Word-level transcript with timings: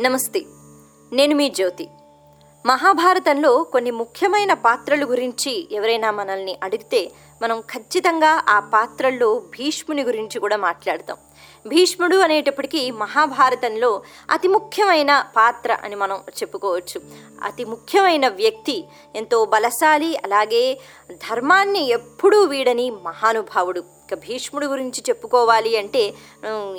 నమస్తే. 0.00 0.44
నేను 1.12 1.34
మీ 1.34 1.48
జ్యోతి. 1.48 1.88
మహాభారతంలో 2.66 3.62
కొన్ని 3.62 3.90
ముఖ్యమైన 3.90 4.52
పాత్రల 4.52 5.10
గురించి 5.10 5.68
ఎవరైనా 5.72 6.10
మనల్ని 6.10 6.58
అడిగితే 6.62 7.12
మనం 7.42 7.60
ఖచ్చితంగా 7.60 8.44
ఆ 8.48 8.60
పాత్రల్లో 8.60 9.38
భీష్ముని 9.38 10.02
గురించి 10.02 10.40
కూడా 10.40 10.56
మాట్లాడతాం. 10.56 11.16
భీష్ముడు 11.66 12.16
అనేటప్పటికీ 12.16 12.90
మహాభారతంలో 12.90 14.02
అతి 14.30 14.48
ముఖ్యమైన 14.48 15.24
పాత్ర 15.36 15.78
అని 15.84 15.96
మనం 15.96 16.16
చెప్పుకోవచ్చు. 16.16 17.00
అతి 17.42 17.64
ముఖ్యమైన 17.64 18.28
వ్యక్తి 18.28 18.84
ఎంతో 19.16 19.44
బలశాలి 19.44 20.16
అలాగే 20.16 20.80
ధర్మాన్ని 21.12 21.88
ఎప్పుడూ 21.88 22.42
వీడని 22.42 22.90
మహానుభావుడు. 22.90 23.95
ఇక 24.06 24.18
భీష్ముడి 24.18 24.66
గురించి 24.66 25.00
చెప్పుకోవాలి 25.08 25.76
అంటే 25.76 26.14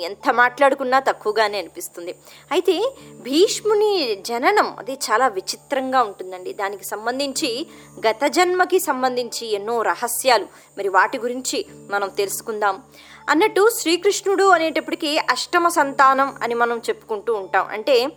ఎంత 0.00 0.32
మాట్లాడుకున్నా 0.32 0.98
తక్కువగానే 0.98 1.58
అనిపిస్తుంది. 1.58 2.14
అయితే 2.50 2.92
భీష్ముని 3.20 4.16
జననం 4.26 4.76
అది 4.78 4.92
చాలా 4.92 5.28
విచిత్రంగా 5.28 6.02
ఉంటుందండి. 6.02 6.52
దానికి 6.52 6.84
సంబంధించి 6.84 7.66
గత 8.06 8.24
జన్మకి 8.24 8.78
సంబంధించి 8.80 9.52
ఎన్నో 9.52 9.82
రహస్యాలు. 9.82 10.46
మరి 10.78 10.88
వాటి 10.88 11.18
గురించి 11.18 11.66
మనం 11.90 12.08
తెలుసుకుందాం. 12.08 12.82
అన్నట్టు 13.28 13.70
శ్రీకృష్ణుడు 13.80 14.44
అనేటప్పటికీ 14.44 15.18
అష్టమ 15.18 15.68
సంతానం 15.68 16.34
అని 16.42 16.54
మనం 16.54 16.78
చెప్పుకుంటూ 16.78 17.34
ఉంటాం. 17.34 17.66
అంటే 17.66 18.08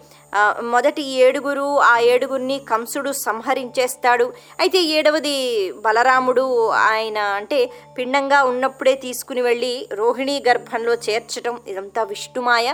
మొదటి 0.62 1.02
ఏడుగురు 1.02 1.80
ఆ 1.80 1.99
ఏడుగురిని 1.99 2.59
కంసుడు 2.59 3.12
సంహరించేస్తాడు. 3.12 4.34
అయితే 4.59 4.81
ఏడవది 4.81 5.35
బలరాముడు 5.71 6.67
ఆయన 6.70 7.17
అంటే 7.17 7.71
పిండంగా 7.98 8.44
ఉన్నప్పుడే 8.44 8.95
తీసుకుని 8.95 9.41
వెళ్ళి 9.41 9.90
రోహిణీ 9.94 10.44
గర్భంలో 10.48 10.94
చేర్చటం 10.94 11.59
ఇదంతా 11.67 12.04
విష్ణుమాయ. 12.04 12.67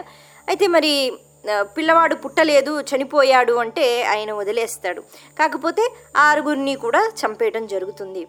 అయితే 0.50 0.68
మరి 0.68 1.18
పిల్లవాడు 1.78 2.16
పుట్టలేదు 2.16 2.82
చనిపోయాడు 2.82 3.54
అంటే 3.54 4.04
ఆయన 4.04 4.34
వదిలేస్తాడు. 4.34 5.02
కాకపోతే 5.40 5.84
ఆరుగురిని 6.18 6.76
కూడా 6.76 7.12
చంపేయటం 7.21 7.68
జరుగుతుంది. 7.68 8.27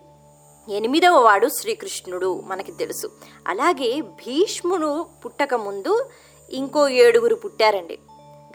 ఎనిమిదవ 0.69 1.20
వాడు 1.20 1.48
శ్రీకృష్ణుడు 1.48 2.42
మనకి 2.47 2.73
తెలుసు. 2.73 3.11
అలాగే 3.47 4.01
భీష్ముడు 4.01 5.07
పుట్టక 5.25 5.55
ముందు 5.55 6.11
ఇంకో 6.53 6.89
ఏడుగురు 6.89 7.35
పుట్టారండి. 7.35 7.98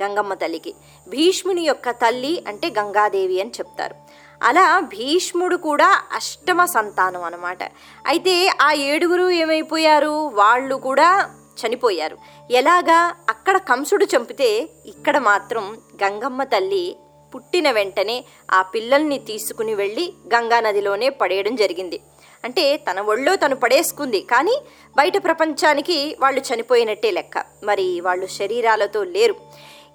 గంగమ్మ 0.03 0.33
తల్లికి. 0.33 0.75
భీష్ముని 1.07 1.61
యొక్క 1.61 1.89
తల్లి 1.89 2.43
అంటే 2.47 2.69
గంగాదేవి 2.79 3.41
అని 3.41 3.49
చెప్తారు. 3.49 3.95
అలా 4.43 4.79
భీష్ముడు 4.79 5.55
కూడా 5.55 6.01
అష్టమ 6.13 6.65
సంతానం 6.65 7.23
అనమాట 7.23 7.63
అయితే 8.07 8.53
ఆ 8.61 8.71
ఏడుగురు 8.71 9.29
ఏమైపోయారు? 9.29 10.31
వాళ్ళు 10.33 10.75
కూడా 10.75 11.29
చనిపోయారు. 11.61 12.17
ఎలాగా? 12.51 13.15
అక్కడ 13.29 13.57
కంసుడు 13.57 14.05
చంపితే 14.05 14.69
ఇక్కడ 14.85 15.17
మాత్రం 15.17 15.77
గంగమ్మ 16.03 16.43
తల్లి 16.43 16.95
పుట్టిన 17.35 17.71
వెంటనే 17.71 18.25
ఆ 18.51 18.61
పిల్లల్ని 18.61 19.17
తీసుకుని 19.17 19.73
వెళ్ళి 19.75 20.13
గంగా 20.35 20.59
నదిలోనే 20.59 21.09
పడేయడం 21.09 21.55
జరిగింది. 21.55 21.99
అంటే 22.43 22.77
తన 22.77 22.99
ఒళ్ళో 22.99 23.35
తను 23.35 23.55
పడేసుకుంది. 23.55 24.21
కానీ 24.21 24.61
బయట 24.97 25.23
ప్రపంచానికి 25.23 26.17
వాళ్ళు 26.19 26.41
చనిపోయినట్టే 26.41 27.11
లెక్క. 27.11 27.45
మరి 27.63 28.01
వాళ్ళు 28.01 28.27
శరీరాలతో 28.27 29.03
లేరు. 29.03 29.35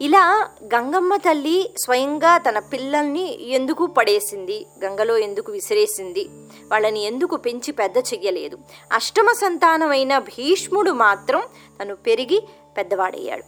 ఇలా 0.00 0.50
గంగమ్మ 0.64 1.16
తల్లి 1.16 1.74
స్వయంగా 1.76 2.38
తన 2.38 2.58
పిల్లల్ని 2.58 3.50
ఎందుకు 3.50 3.86
పడేసింది? 3.86 4.66
గంగలో 4.84 5.18
ఎందుకు 5.18 5.52
విసిరేసింది? 5.52 6.28
వాళ్ళని 6.70 7.04
ఎందుకు 7.04 7.36
పెంచి 7.36 7.72
పెద్ద 7.72 7.96
చెయ్యలేదు? 7.96 8.58
అష్టమ 8.92 9.26
సంతానమైన 9.32 10.18
భీష్ముడు 10.18 10.90
మాత్రం 10.90 11.42
తను 11.82 11.96
పెరిగి 11.96 12.48
పెద్దవాడయ్యాడు. 12.76 13.42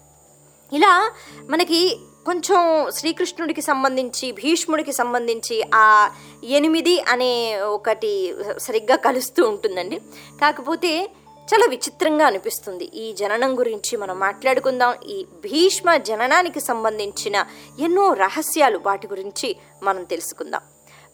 ఇలా 0.74 1.12
మనకి 1.50 2.00
కొంచెం 2.26 2.90
శ్రీకృష్ణుడికి 2.90 3.62
సంబంధించి 3.62 4.32
భీష్ముడికి 4.32 4.92
సంబంధించి 4.92 5.64
ఆ 5.74 6.10
ఎనిమిది 6.44 7.00
అనే 7.00 7.60
ఒకటి 7.60 8.34
సరిగ్గా 8.58 8.96
కలుస్తూ 8.96 9.48
ఉంటుందండి. 9.48 9.96
కాకపోతే 10.40 11.10
చాలా 11.54 11.66
విచిత్రంగా 11.66 12.26
అనిపిస్తుంది. 12.26 12.84
ఈ 12.84 13.12
జననం 13.12 13.58
గురించి 13.58 13.96
మనం 13.96 14.18
మాట్లాడుకుందాం. 14.18 14.94
ఈ 15.06 15.24
భీష్మ 15.24 15.96
జననానికి 15.96 16.60
సంబంధించిన 16.60 17.46
ఎన్నో 17.80 18.12
రహస్యాలు 18.12 18.80
వాటి 18.86 19.06
గురించి 19.06 19.56
మనం 19.82 20.04
తెలుసుకుందాం. 20.04 20.60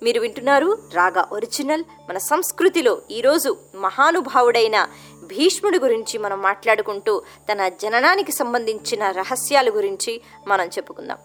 మీరు 0.03 0.21
వింటున్నారు 0.21 0.79
రాగా 0.95 1.29
ఒరిజినల్. 1.33 1.85
మన 2.09 2.19
సంస్కృతిలో 2.19 3.03
ఈరోజు 3.11 3.57
మహానుభావుడైన 3.75 4.89
భీష్ముడి 5.25 5.79
గురించి 5.79 6.19
మనం 6.19 6.43
మాట్లాడుకుంటూ 6.43 7.23
తన 7.53 7.69
జననానికి 7.69 8.33
సంబంధించిన 8.33 9.11
రహస్యాల 9.11 9.71
గురించి 9.71 10.21
మనం 10.47 10.67
చెప్పుకుందాం. 10.67 11.19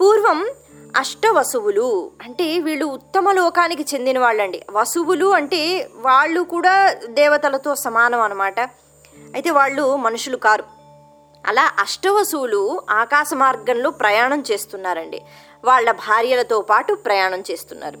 పూర్వం 0.00 0.48
అష్టవసువులు 0.96 2.10
అంటే 2.22 2.60
వీళ్ళు 2.60 2.84
ఉత్తమ 2.84 3.32
లోకానికి 3.32 3.86
చెందిన 3.94 4.18
వాళ్ళండి. 4.18 4.66
వసువులు 4.70 5.26
అంటే 5.26 5.90
వాళ్ళు 5.96 6.40
కూడా 6.40 6.92
దేవతలతో 6.92 7.74
సమానం 7.74 8.20
అన్నమాట. 8.20 8.60
అయితే 9.34 9.50
వాళ్ళు 9.50 9.96
మనుషులు 9.96 10.36
కారు. 10.36 10.64
అలా 11.46 11.72
అష్టవసువులు 11.78 12.80
ఆకాశ 12.90 13.30
మార్గంలో 13.34 13.90
ప్రయాణం 13.90 14.44
చేస్తున్నారండి. 14.50 15.22
వాళ్ళ 15.64 15.92
భార్యలతో 15.92 16.60
పాటు 16.60 16.94
ప్రయాణం 16.94 17.40
చేస్తున్నారు. 17.50 17.98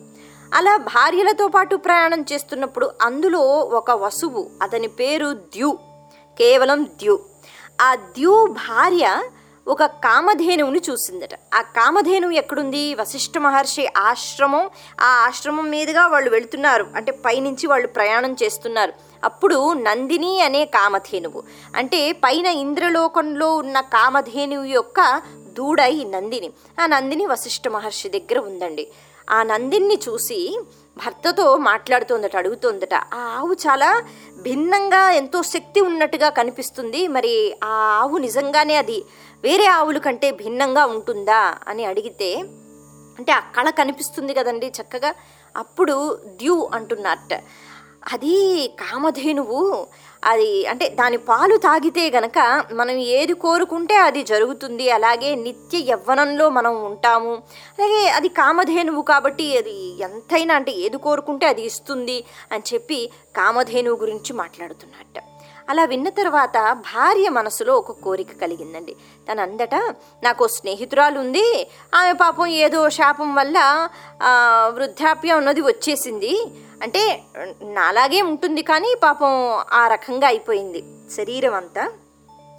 అలా 0.54 0.76
భార్యలతో 0.76 1.48
పాటు 1.48 1.76
ప్రయాణం 1.76 2.24
చేస్తున్నప్పుడు 2.32 2.90
అందులో 3.02 3.40
ఒక 3.50 3.90
వసువు 3.90 4.50
అతని 4.62 4.86
పేరు 4.86 5.32
ద్యు 5.32 5.78
కేవలం 6.38 6.84
ద్యు. 6.84 7.18
ఆ 7.80 7.94
ద్యు 7.94 8.46
భార్య 8.50 9.22
ఒక 9.68 9.84
కామధేనువుని 9.84 10.80
చూసిందట. 10.90 11.28
ఆ 11.54 11.62
కామధేనువు 11.62 12.32
ఎక్కడుంది? 12.32 12.94
వశిష్ఠ 12.94 13.38
మహర్షి 13.38 13.88
ఆశ్రమం 13.96 14.70
ఆ 15.00 15.06
ఆశ్రమం 15.06 15.70
మీదుగా 15.70 16.06
వాళ్ళు 16.06 16.30
వెళుతున్నారు. 16.30 16.86
అంటే 16.96 17.12
పైనుంచి 17.12 17.66
వాళ్ళు 17.66 17.88
ప్రయాణం 17.88 18.36
చేస్తున్నారు. 18.42 18.92
అప్పుడు 19.24 19.72
నందిని 19.72 20.40
అనే 20.40 20.64
కామధేనువు. 20.64 21.42
అంటే 21.76 22.12
పైన 22.12 22.46
ఇంద్రలోకంలో 22.46 23.54
ఉన్న 23.54 23.80
కామధేనువు 23.80 24.64
యొక్క 24.64 25.22
దూడై 25.36 25.92
ఈ 25.92 26.04
నందిని. 26.04 26.50
ఆ 26.80 26.86
నందిని 26.86 27.26
వశిష్ఠ 27.26 27.68
మహర్షి 27.68 28.08
దగ్గర 28.08 28.38
ఉందండి. 28.38 28.88
ఆ 29.30 29.42
నందిని 29.42 29.98
చూసి 30.08 30.60
భర్తతో 31.06 31.56
మాట్లాడుతోందట 31.56 32.36
అడుగుతోందట. 32.36 32.94
ఆ 32.94 33.36
ఆవు 33.38 33.52
చాలా 33.52 34.02
భిన్నంగా 34.42 35.10
ఎంతో 35.10 35.42
శక్తి 35.42 35.80
ఉన్నట్టుగా 35.80 36.28
కనిపిస్తుంది. 36.28 37.08
మరి 37.08 37.56
ఆ 37.64 38.00
ఆవు 38.02 38.16
నిజంగానే 38.18 38.74
అది 38.74 39.04
వేరే 39.44 39.66
ఆవుల 39.66 39.98
కంటే 39.98 40.30
భిన్నంగా 40.30 40.86
ఉంటుందా 40.86 41.58
అని 41.68 41.84
అడిగితే 41.84 42.30
అంటే 43.18 43.32
ఆ 43.32 43.38
కళ 43.38 43.70
కనిపిస్తుంది 43.70 44.34
కదండి 44.34 44.66
చక్కగా. 44.66 45.14
అప్పుడు 45.56 46.18
ద్యూ 46.26 46.70
అంటున్నట్ట. 46.74 47.34
అది 48.12 48.36
కామధేనువు 48.80 49.86
అది 50.24 50.66
అంటే 50.66 50.88
దాని 50.88 51.16
పాలు 51.16 51.56
తాగితే 51.56 52.10
గనక 52.10 52.64
మనం 52.72 52.90
ఏది 52.90 53.32
కోరుకుంటే 53.32 53.96
అది 53.96 54.22
జరుగుతుంది. 54.22 54.90
అలాగే 54.90 55.34
నిత్య 55.34 55.78
యవ్వనంలో 55.90 56.48
మనం 56.48 56.84
ఉంటాము. 56.84 57.32
అలాగే 57.78 58.08
అది 58.08 58.28
కామధేనువు 58.28 59.02
కాబట్టి 59.02 59.58
అది 59.58 60.02
ఎంతైనా 60.02 60.54
అంటే 60.54 60.72
ఏది 60.72 60.96
కోరుకుంటే 60.96 61.46
అది 61.46 61.62
ఇస్తుంది 61.62 62.24
అని 62.52 62.74
చెప్పి 62.74 63.10
కామధేనువు 63.36 63.96
గురించి 63.96 64.32
మాట్లాడుతున్నట్ట. 64.32 65.18
అలా 65.70 65.84
విన్న 65.84 66.08
తర్వాత 66.08 66.56
భార్య 66.72 67.28
మనసులో 67.28 67.76
ఒక 67.76 67.90
కోరిక 67.90 68.32
కలిగిందండి. 68.42 68.96
తన 69.28 69.40
అందట 69.40 69.74
నాకు 70.22 70.48
స్నేహితురాలు 70.48 71.18
ఉంది 71.18 71.68
ఆమె 71.94 72.12
పాపం 72.12 72.46
ఏదో 72.46 72.90
శాపం 72.90 73.34
వల్ల 73.34 73.88
వృద్ధాప్యం 74.68 75.36
అన్నది 75.36 75.60
వచ్చేసింది. 75.60 76.44
అంటే 76.82 77.24
నాలాగే 77.62 78.20
ఉంటుంది 78.22 78.62
కానీ 78.62 78.90
పాపం 79.02 79.32
ఆ 79.72 79.88
రకంగా 79.88 80.26
అయిపోయింది 80.26 80.82
శరీరం 81.16 81.54
అంతా. 81.54 81.84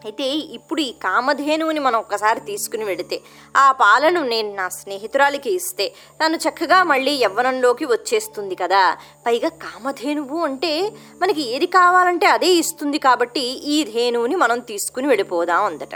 అయితే 0.06 0.24
ఇప్పుడు 0.58 0.82
ఈ 0.82 0.92
కామధేనువుని 0.92 1.80
మనం 1.80 2.00
ఒక్కసారి 2.00 2.40
తీసుకుని 2.40 2.86
వెడితే 2.86 3.18
ఆ 3.58 3.72
పాలను 3.72 4.22
నేను 4.24 4.56
నా 4.56 4.70
స్నేహితురాలికి 4.70 5.50
ఇస్తే 5.50 5.86
తను 6.22 6.36
చక్కగా 6.36 6.84
మళ్ళీ 6.84 7.14
యవ్వనంలోకి 7.24 7.86
వచ్చేస్తుంది 7.86 8.56
కదా. 8.56 8.98
పైగా 9.26 9.50
కామధేనువు 9.50 10.40
అంటే 10.44 10.92
మనకి 11.22 11.56
ఏది 11.56 11.66
కావాలంటే 11.66 12.26
అదే 12.26 12.48
ఇస్తుంది 12.48 12.98
కాబట్టి 12.98 13.46
ఈ 13.76 13.84
ధేనువుని 13.84 14.36
మనం 14.36 14.60
తీసుకుని 14.60 15.08
వెళ్ళిపోదాం 15.08 15.66
అందట. 15.66 15.96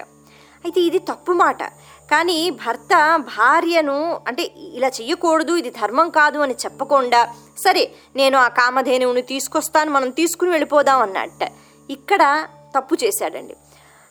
అయితే 0.65 0.81
ఇది 0.81 0.99
తప్పు 0.99 1.31
మాట. 1.31 1.63
కానీ 2.11 2.49
భర్త 2.49 3.17
భార్యను 3.17 4.21
అంటే 4.27 4.43
ఇలా 4.73 4.87
చెయ్యకూడదు 4.87 5.53
ఇది 5.55 5.69
ధర్మం 5.69 6.09
కాదు 6.09 6.39
అని 6.39 6.53
చెప్పకుండా 6.53 7.21
సరే 7.57 7.93
నేను 8.15 8.37
ఆ 8.37 8.47
కామధేనువుని 8.47 9.21
తీసుకొస్తాను 9.21 9.91
మనం 9.91 10.09
తీసుకుని 10.09 10.51
వెళ్ళిపోదాం 10.51 11.01
అన్నట్ట. 11.01 11.43
ఇక్కడ 11.89 12.47
తప్పు 12.75 12.95
చేశాడండి. 13.03 13.55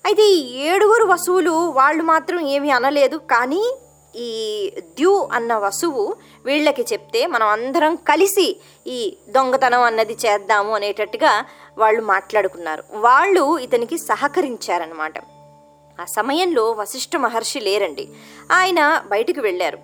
అయితే 0.07 0.23
ఈ 0.23 0.43
ఏడుగురు 0.71 1.07
వసువులు 1.07 1.55
వాళ్ళు 1.79 2.03
మాత్రం 2.03 2.41
ఏమీ 2.41 2.71
అనలేదు 2.71 3.17
కానీ 3.17 3.63
ఈ 4.15 4.31
ద్యు 4.99 5.29
అన్న 5.33 5.53
వసువు 5.57 6.17
వీళ్ళకి 6.47 6.83
చెప్తే 6.93 7.27
మనం 7.27 7.47
అందరం 7.47 7.97
కలిసి 7.97 8.57
ఈ 8.87 8.99
దొంగతనం 9.29 9.83
అన్నది 9.83 10.17
చేద్దాము 10.25 10.73
అనేటట్టుగా 10.75 11.33
వాళ్ళు 11.79 12.03
మాట్లాడుకున్నారు. 12.03 12.83
వాళ్ళు 13.07 13.59
ఇతనికి 13.59 13.99
సహకరించారనమాట 13.99 15.15
ఆ 16.01 16.05
సమయంలో 16.05 16.73
వశిష్ఠ 16.73 17.17
మహర్షి 17.17 17.61
లేరండి. 17.61 18.09
ఆయన 18.53 19.03
బయటికి 19.07 19.41
వెళ్ళారు. 19.41 19.79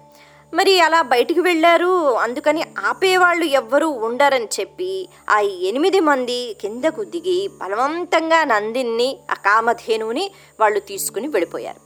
మరి 0.53 0.81
అలా 0.81 1.03
బయటికి 1.03 1.41
వెళ్ళారు 1.41 2.15
అందుకని 2.17 2.65
ఆపేవాళ్ళు 2.79 3.45
ఎవ్వరూ 3.45 3.89
ఉండరని 3.89 4.49
చెప్పి 4.61 5.09
ఆ 5.31 5.41
ఎనిమిది 5.41 6.01
మంది 6.01 6.57
కిందకు 6.61 7.05
దిగి 7.05 7.49
బలవంతంగా 7.49 8.45
నందిని 8.45 9.19
ఆ 9.31 9.35
కామధేనువుని 9.35 10.31
వాళ్ళు 10.61 10.81
తీసుకుని 10.81 11.29
వెళ్ళిపోయారు. 11.29 11.81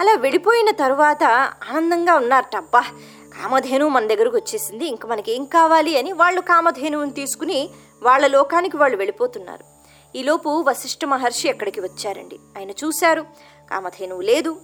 అలా 0.00 0.14
వెళ్ళిపోయిన 0.14 0.70
తరువాత 0.70 1.24
ఆనందంగా 1.70 2.14
ఉన్నారట 2.14 2.56
అబ్బా! 2.56 2.80
కామధేను 3.36 3.88
మన 3.88 4.06
దగ్గరకు 4.06 4.36
వచ్చేసింది 4.36 4.86
ఇంకా 4.86 5.08
మనకి 5.08 5.32
ఏం 5.32 5.44
కావాలి? 5.44 5.98
అని 5.98 6.12
వాళ్ళు 6.12 6.40
కామధేనువుని 6.40 7.10
తీసుకుని 7.10 7.70
వాళ్ళ 8.02 8.26
లోకానికి 8.26 8.76
వాళ్ళు 8.76 8.96
వెళ్ళిపోతున్నారు. 8.96 9.64
ఈలోపు 10.16 10.64
వశిష్ఠ 10.68 11.04
మహర్షి 11.04 11.48
ఎక్కడికి 11.48 11.80
వచ్చారండి. 11.80 12.38
ఆయన 12.58 12.70
చూశారు. 12.70 13.26
కామధేను 13.70 14.20
లేదు 14.20 14.56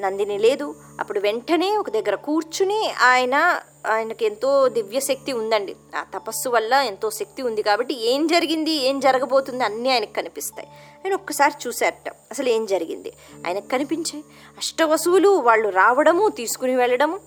నందిని 0.00 0.38
లేదు. 0.38 0.74
అప్పుడు 1.00 1.20
వెంటనే 1.20 1.76
ఒక 1.76 1.90
దగ్గర 1.90 2.14
కూర్చుని 2.14 2.90
ఆయన 3.02 3.60
ఆయనకి 3.86 4.24
ఎంతో 4.24 4.68
దివ్యశక్తి 4.68 5.32
ఉందండి. 5.32 5.76
ఆ 5.96 6.18
తపస్సు 6.18 6.48
వల్ల 6.48 6.74
ఎంతో 6.74 7.10
శక్తి 7.10 7.42
ఉంది 7.42 7.62
కాబట్టి 7.62 7.94
ఏం 8.06 8.26
జరిగింది 8.26 8.70
ఏం 8.70 9.00
జరగబోతుంది 9.00 9.64
అన్నీ 9.64 9.90
ఆయనకు 9.90 10.12
కనిపిస్తాయి. 10.12 10.68
ఆయన 10.68 11.14
ఒక్కసారి 11.14 11.54
చూశారట 11.66 12.08
అసలు 12.30 12.48
ఏం 12.48 12.66
జరిగింది? 12.66 13.12
ఆయనకు 13.46 13.68
కనిపించాయి 13.68 14.24
అష్టవసువులు 14.58 15.28
వాళ్ళు 15.28 15.68
రావడము 15.68 16.28
తీసుకుని 16.28 16.76
వెళ్ళడము. 16.76 17.20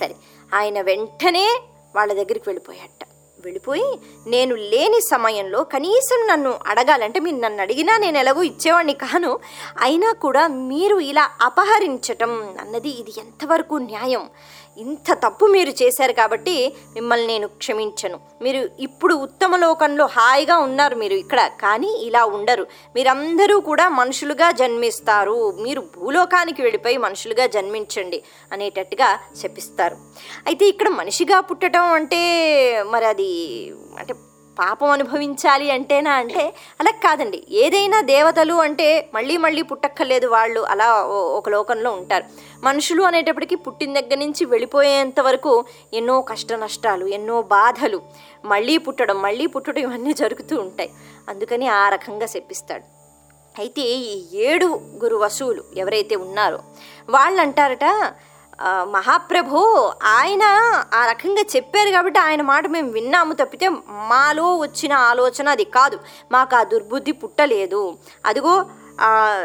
సరే 0.00 0.14
ఆయన 0.54 0.80
వెంటనే 0.80 1.60
వాళ్ళ 1.96 2.12
దగ్గరికి 2.12 2.44
వెళ్ళిపోయాట 2.46 3.13
వెళ్ళిపోయి 3.44 3.88
నేను 4.26 4.54
లేని 4.54 5.00
సమయంలో 5.00 5.64
కనీసం 5.64 6.26
నన్ను 6.26 6.58
అడగాలంటే 6.66 7.20
మీరు 7.20 7.36
నన్ను 7.36 7.62
అడిగినా 7.62 7.98
నేను 7.98 8.18
ఎలాగో 8.18 8.42
ఇచ్చేవాడిని 8.42 8.94
కాను 8.94 9.32
అయినా 9.80 10.12
కూడా 10.20 10.46
మీరు 10.48 10.98
ఇలా 11.00 11.30
అపహరించటం 11.40 12.32
అన్నది 12.60 12.88
ఇది 13.00 13.14
ఎంతవరకు 13.20 13.74
న్యాయం? 13.84 14.24
ఇంత 14.78 15.12
తప్పు 15.24 15.44
మీరు 15.44 15.72
చేశారు 15.82 16.12
కాబట్టి 16.12 16.74
మిమ్మల్ని 16.94 17.26
నేను 17.26 17.46
క్షమించను. 17.48 18.18
మీరు 18.42 18.68
ఇప్పుడు 18.80 19.14
ఉత్తమ 19.14 19.56
లోకంలో 19.56 20.06
హాయిగా 20.06 20.58
ఉన్నారు 20.58 20.94
మీరు 20.94 21.14
ఇక్కడ 21.14 21.40
కానీ 21.62 21.90
ఇలా 22.08 22.24
ఉండరు. 22.24 22.66
మీరందరూ 22.96 23.60
కూడా 23.60 23.88
మనుషులుగా 23.88 24.50
జన్మిస్తారు. 24.50 25.38
మీరు 25.64 25.80
భూలోకానికి 25.96 26.62
వెళ్ళిపోయి 26.62 26.96
మనుషులుగా 26.96 27.46
జన్మించండి 27.46 28.22
అనేటట్టుగా 28.52 29.18
చెప్పిస్తారు. 29.42 29.96
అయితే 30.46 30.66
ఇక్కడ 30.66 30.88
మనిషిగా 30.88 31.40
పుట్టడం 31.40 31.88
అంటే 31.92 32.22
మరి 32.82 33.06
అది 33.06 33.30
అంటే 33.98 34.14
పాపం 34.58 34.90
అనుభవించాలి 34.90 35.70
అంటేనా 35.70 36.12
అంటే 36.12 36.42
అలా 36.80 36.92
కాదండి. 37.04 37.38
ఏదైనా 37.50 38.00
దేవతలు 38.00 38.54
అంటే 38.54 39.10
మళ్ళీ 39.14 39.36
మళ్ళీ 39.36 39.62
పుట్టక్కర్లేదు 39.62 40.26
వాళ్ళు 40.26 40.60
అలా 40.72 40.88
ఒక 41.38 41.48
లోకంలో 41.48 41.90
ఉంటారు. 41.90 42.24
మనుషులు 42.64 43.02
అనేటప్పటికి 43.02 43.56
పుట్టిన 43.56 44.00
దగ్గర 44.00 44.18
నుంచి 44.18 44.44
వెళ్ళిపోయేంత 44.44 45.20
వరకు 45.20 45.64
ఎన్నో 45.94 46.20
కష్ట 46.20 46.52
నష్టాలు 46.52 47.06
ఎన్నో 47.06 47.42
బాధలు 47.42 48.00
మళ్ళీ 48.44 48.76
పుట్టడం 48.78 49.22
మళ్ళీ 49.22 49.46
పుట్టడం 49.46 49.82
ఇవన్నీ 49.82 50.12
జరుగుతూ 50.12 50.56
ఉంటాయి. 50.60 50.90
అందుకని 51.28 51.68
ఆ 51.68 51.88
రకంగా 51.88 52.28
చెప్పిస్తాడు 52.36 52.86
అయితే 53.58 53.82
ఈ 53.82 54.14
ఏడు 54.34 54.66
గురు 55.04 55.16
వసువులు 55.16 55.64
ఎవరైతే 55.76 56.16
ఉన్నారో 56.16 56.60
వాళ్ళు 57.08 57.40
అంటారట 57.40 57.86
మహాప్రభు 58.62 59.92
ఆయన 60.04 60.42
ఆ 60.94 61.06
రకంగా 61.06 61.42
చెప్పారు 61.56 61.90
కాబట్టి 61.90 62.20
ఆయన 62.20 62.42
మాట 62.42 62.66
మేము 62.66 62.90
విన్నాము 62.90 63.34
తప్పితే 63.34 63.68
మాలో 63.88 64.56
వచ్చిన 64.56 64.92
ఆలోచన 64.92 65.48
అది 65.48 65.64
కాదు. 65.64 65.98
మాకు 66.32 66.56
ఆ 66.56 66.62
దుర్బుద్ధి 66.62 67.12
పుట్టలేదు. 67.12 67.98
అదిగో 68.26 68.66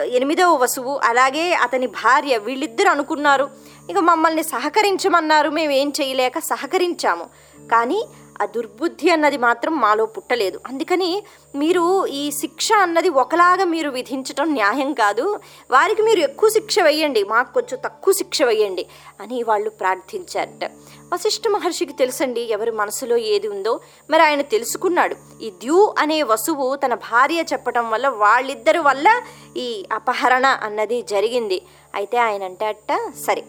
ఎనిమిదవ 0.04 0.56
వసువు 0.56 1.00
అలాగే 1.04 1.54
అతని 1.54 1.88
భార్య 1.88 2.38
వీళ్ళిద్దరు 2.38 2.90
అనుకున్నారు. 2.90 3.50
ఇక 3.90 3.98
మమ్మల్ని 3.98 4.44
సహకరించమన్నారు. 4.44 5.50
మేము 5.50 5.72
ఏం 5.72 5.94
చేయలేక 6.02 6.40
సహకరించాము. 6.40 7.24
కానీ 7.72 8.08
ఆ 8.42 8.46
దుర్బుద్ధి 8.46 9.10
అన్నది 9.10 9.38
మాత్రం 9.38 9.80
మాలో 9.80 10.06
పుట్టలేదు. 10.06 10.60
అందుకని 10.68 11.24
మీరు 11.56 12.06
ఈ 12.06 12.32
శిక్ష 12.32 12.72
అన్నది 12.72 13.10
ఒకలాగా 13.10 13.66
మీరు 13.66 13.90
విధించటం 13.90 14.54
న్యాయం 14.54 14.94
కాదు. 14.94 15.40
వారికి 15.72 16.02
మీరు 16.02 16.20
ఎక్కువ 16.20 16.50
శిక్ష 16.50 16.80
వేయండి 16.80 17.24
మాకు 17.24 17.54
కొంచెం 17.54 17.80
తక్కువ 17.86 18.14
శిక్ష 18.14 18.42
వేయండి 18.42 18.86
అని 19.22 19.44
వాళ్ళు 19.44 19.70
ప్రార్థించారట. 19.70 20.72
వశిష్ఠ 21.14 21.48
మహర్షికి 21.48 21.94
తెలుసండి 21.94 22.42
ఎవరి 22.42 22.72
మనసులో 22.72 23.18
ఏది 23.18 23.48
ఉందో. 23.48 23.80
మరి 24.10 24.24
ఆయన 24.24 24.42
తెలుసుకున్నాడు. 24.42 25.16
ఈ 25.42 25.50
ద్యూ 25.50 25.94
అనే 26.00 26.24
వసువు 26.24 26.76
తన 26.76 26.94
భార్య 26.94 27.44
చెప్పటం 27.54 27.92
వల్ల 27.92 28.08
వాళ్ళిద్దరి 28.08 28.80
వల్ల 28.80 29.22
ఈ 29.58 29.86
అపహరణ 29.92 30.46
అన్నది 30.46 31.02
జరిగింది. 31.02 31.62
అయితే 31.96 32.18
ఆయన 32.18 32.44
అంటాట 32.44 33.00
సరే. 33.28 33.44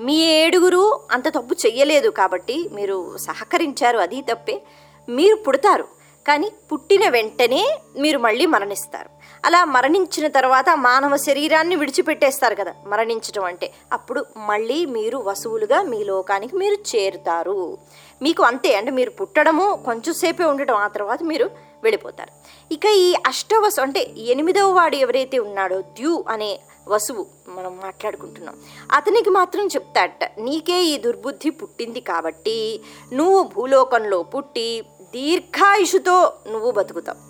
మీ 0.00 0.16
ఏడుగురు 0.42 1.00
అంత 1.10 1.28
తప్పు 1.28 1.54
చెయ్యలేదు 1.66 2.08
కాబట్టి 2.08 2.68
మీరు 2.72 3.16
సహకరించారు 3.16 3.98
అది 3.98 4.20
తప్పే. 4.20 4.62
మీరు 5.08 5.36
పుడతారు 5.36 5.86
కానీ 6.28 6.52
పుట్టిన 6.72 7.08
వెంటనే 7.08 7.78
మీరు 7.96 8.18
మళ్ళీ 8.18 8.46
మరణిస్తారు. 8.46 9.10
అలా 9.44 9.64
మరణించిన 9.64 10.26
తర్వాత 10.28 10.64
మానవ 10.76 11.16
శరీరాన్ని 11.16 11.76
విడిచిపెట్టేస్తారు 11.76 12.54
కదా 12.54 12.74
మరణించడం 12.86 13.44
అంటే. 13.44 13.72
అప్పుడు 13.92 14.26
మళ్ళీ 14.36 14.86
మీరు 14.86 15.18
వసువులుగా 15.18 15.82
మీ 15.82 16.04
లోకానికి 16.04 16.56
మీరు 16.56 16.96
చేరుతారు. 16.96 17.78
మీకు 18.22 18.42
అంతే 18.42 18.74
అంటే 18.74 18.90
మీరు 18.90 19.10
పుట్టడము 19.10 19.82
కొంచెంసేపే 19.84 20.44
ఉండటం 20.44 20.74
ఆ 20.74 20.88
తర్వాత 20.88 21.22
మీరు 21.22 21.50
వెళ్ళిపోతారు. 21.82 22.32
ఇక 22.74 22.86
ఈ 22.86 23.14
అష్టవసు 23.26 23.80
అంటే 23.80 24.10
ఎనిమిదవ 24.18 24.72
వాడు 24.72 24.96
ఎవరైతే 24.96 25.38
ఉన్నాడో 25.38 25.80
ద్యూ 25.80 26.24
అనే 26.28 26.60
వసువు 26.88 27.26
మనం 27.48 27.72
మాట్లాడుకుంటున్నాం. 27.82 28.56
అతనికి 28.92 29.30
మాత్రం 29.30 29.66
చెప్తాట 29.66 30.24
నీకే 30.38 30.78
ఈ 30.82 30.98
దుర్బుద్ధి 30.98 31.50
పుట్టింది 31.50 32.00
కాబట్టి 32.00 32.80
నువ్వు 33.12 33.42
భూలోకంలో 33.42 34.22
పుట్టి 34.22 34.68
దీర్ఘాయుషుతో 35.14 36.32
నువ్వు 36.48 36.70
బతుకుతావు. 36.70 37.20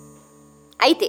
అయితే 0.80 1.08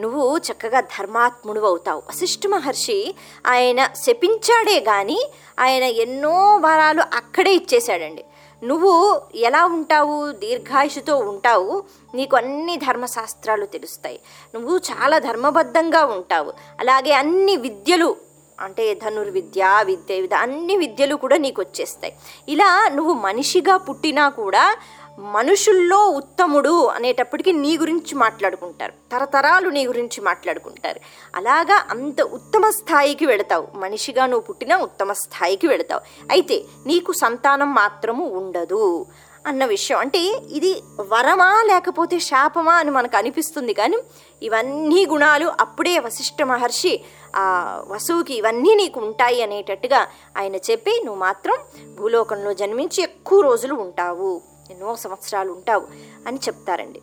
నువ్వు 0.00 0.38
చక్కగా 0.38 0.80
ధర్మాత్ముడు 0.80 1.60
అవుతావు. 1.60 2.02
వశిష్ఠ 2.08 2.46
మహర్షి 2.46 3.14
ఆయన 3.46 3.80
శపించాడే 3.86 4.80
కానీ 4.80 5.20
ఆయన 5.60 5.82
ఎన్నో 5.82 6.56
వరాలు 6.56 7.02
అక్కడే 7.16 7.54
ఇచ్చేశాడండి. 7.54 8.24
నువ్వు 8.64 9.22
ఎలా 9.34 9.66
ఉంటావు? 9.66 10.32
దీర్ఘాయుషుతో 10.32 11.16
ఉంటావు. 11.16 11.82
నీకు 12.14 12.36
అన్ని 12.36 12.76
ధర్మశాస్త్రాలు 12.76 13.66
తెలుస్తాయి. 13.66 14.20
నువ్వు 14.54 14.76
చాలా 14.76 15.18
ధర్మబద్ధంగా 15.18 16.04
ఉంటావు. 16.04 16.52
అలాగే 16.80 17.12
అన్ని 17.12 17.56
విద్యలు 17.56 18.16
అంటే 18.60 18.94
ధనుర్విద్య 18.94 19.80
విద్య 19.82 20.20
విద్య 20.20 20.36
అన్ని 20.36 20.76
విద్యలు 20.76 21.16
కూడా 21.16 21.36
నీకు 21.36 21.62
వచ్చేస్తాయి. 21.62 22.14
ఇలా 22.48 22.88
నువ్వు 22.88 23.12
మనిషిగా 23.12 23.76
పుట్టినా 23.76 24.28
కూడా 24.28 24.76
మనుషుల్లో 25.18 26.06
ఉత్తముడు 26.06 26.86
అనేటప్పటికీ 26.86 27.52
నీ 27.52 27.78
గురించి 27.78 28.14
మాట్లాడుకుంటారు. 28.14 28.92
తరతరాలు 29.12 29.68
నీ 29.68 29.86
గురించి 29.86 30.20
మాట్లాడుకుంటారు. 30.20 31.00
అలాగా 31.34 31.86
అంత 31.90 32.22
ఉత్తమ 32.22 32.70
స్థాయికి 32.70 33.26
వెళతావు. 33.26 33.68
మనిషిగా 33.74 34.26
నువ్వు 34.26 34.40
పుట్టిన 34.40 34.76
ఉత్తమ 34.76 35.12
స్థాయికి 35.12 35.66
వెళతావు. 35.66 36.00
అయితే 36.30 36.64
నీకు 36.86 37.12
సంతానం 37.12 37.74
మాత్రము 37.74 38.26
ఉండదు 38.26 39.06
అన్న 39.46 39.64
విషయం. 39.64 39.98
అంటే 39.98 40.18
ఇది 40.50 40.82
వరమా 41.00 41.62
లేకపోతే 41.62 42.18
శాపమా 42.18 42.72
అని 42.72 42.90
మనకు 42.90 43.16
అనిపిస్తుంది 43.16 43.74
కానీ 43.74 43.98
ఇవన్నీ 44.42 45.06
గుణాలు 45.06 45.52
అప్పుడే 45.60 45.98
వశిష్ఠ 45.98 46.42
మహర్షి 46.42 47.00
ఆ 47.36 47.82
వసువుకి 47.88 48.34
ఇవన్నీ 48.34 48.74
నీకు 48.74 49.00
ఉంటాయి 49.00 49.42
అనేటట్టుగా 49.42 50.08
ఆయన 50.38 50.56
చెప్పి 50.56 51.02
నువ్వు 51.04 51.20
మాత్రం 51.20 51.56
భూలోకంలో 51.94 52.52
జన్మించి 52.52 53.02
ఎక్కువ 53.02 53.40
రోజులు 53.40 53.74
ఉంటావు. 53.74 54.47
ఎన్నో 54.70 54.96
సంవత్సరాలు 54.96 55.52
ఉంటావు 55.52 55.86
అని 56.26 56.36
చెప్తారండి. 56.36 57.00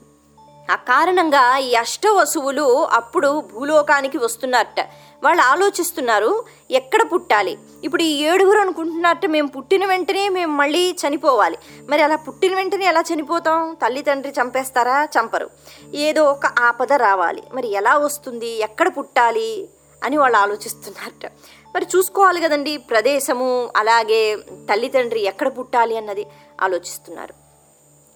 ఆ 0.71 0.75
కారణంగా 0.75 1.57
ఈ 1.57 1.75
అష్టవసువులు 1.75 2.83
అప్పుడు 2.83 3.41
భూలోకానికి 3.41 4.17
వస్తున్నారట. 4.17 4.87
వాళ్ళు 5.23 5.41
ఆలోచిస్తున్నారు 5.41 6.45
ఎక్కడ 6.71 7.01
పుట్టాలి? 7.13 7.57
ఇప్పుడు 7.83 8.03
ఈ 8.03 8.23
ఏడుగురు 8.23 8.59
అనుకుంటున్నారట 8.59 9.25
మేము 9.25 9.47
పుట్టిన 9.47 9.85
వెంటనే 9.85 10.29
మేము 10.29 10.57
మళ్ళీ 10.57 10.91
చనిపోవాలి. 10.91 11.57
మరి 11.89 12.01
అలా 12.01 12.15
పుట్టిన 12.15 12.55
వెంటనే 12.55 12.85
ఎలా 12.85 13.03
చనిపోతాం? 13.13 13.77
తల్లి 13.85 14.01
తండ్రి 14.01 14.33
చంపేస్తారా? 14.41 15.03
చంపరు. 15.03 15.49
ఏదో 15.95 16.23
ఒక 16.23 16.45
ఆపద 16.45 16.93
రావాలి. 16.93 17.43
మరి 17.53 17.67
ఎలా 17.71 17.97
వస్తుంది? 17.97 18.47
ఎక్కడ 18.47 18.87
పుట్టాలి? 18.97 19.69
అని 20.03 20.17
వాళ్ళు 20.17 20.37
ఆలోచిస్తున్నారట. 20.37 21.31
మరి 21.75 21.87
చూసుకోవాలి 21.95 22.41
కదండి 22.41 22.77
ప్రదేశము 22.77 23.69
అలాగే 23.75 24.35
తల్లిదండ్రి 24.69 25.21
ఎక్కడ 25.21 25.57
పుట్టాలి 25.57 25.97
అన్నది 25.97 26.25
ఆలోచిస్తున్నారు. 26.61 27.44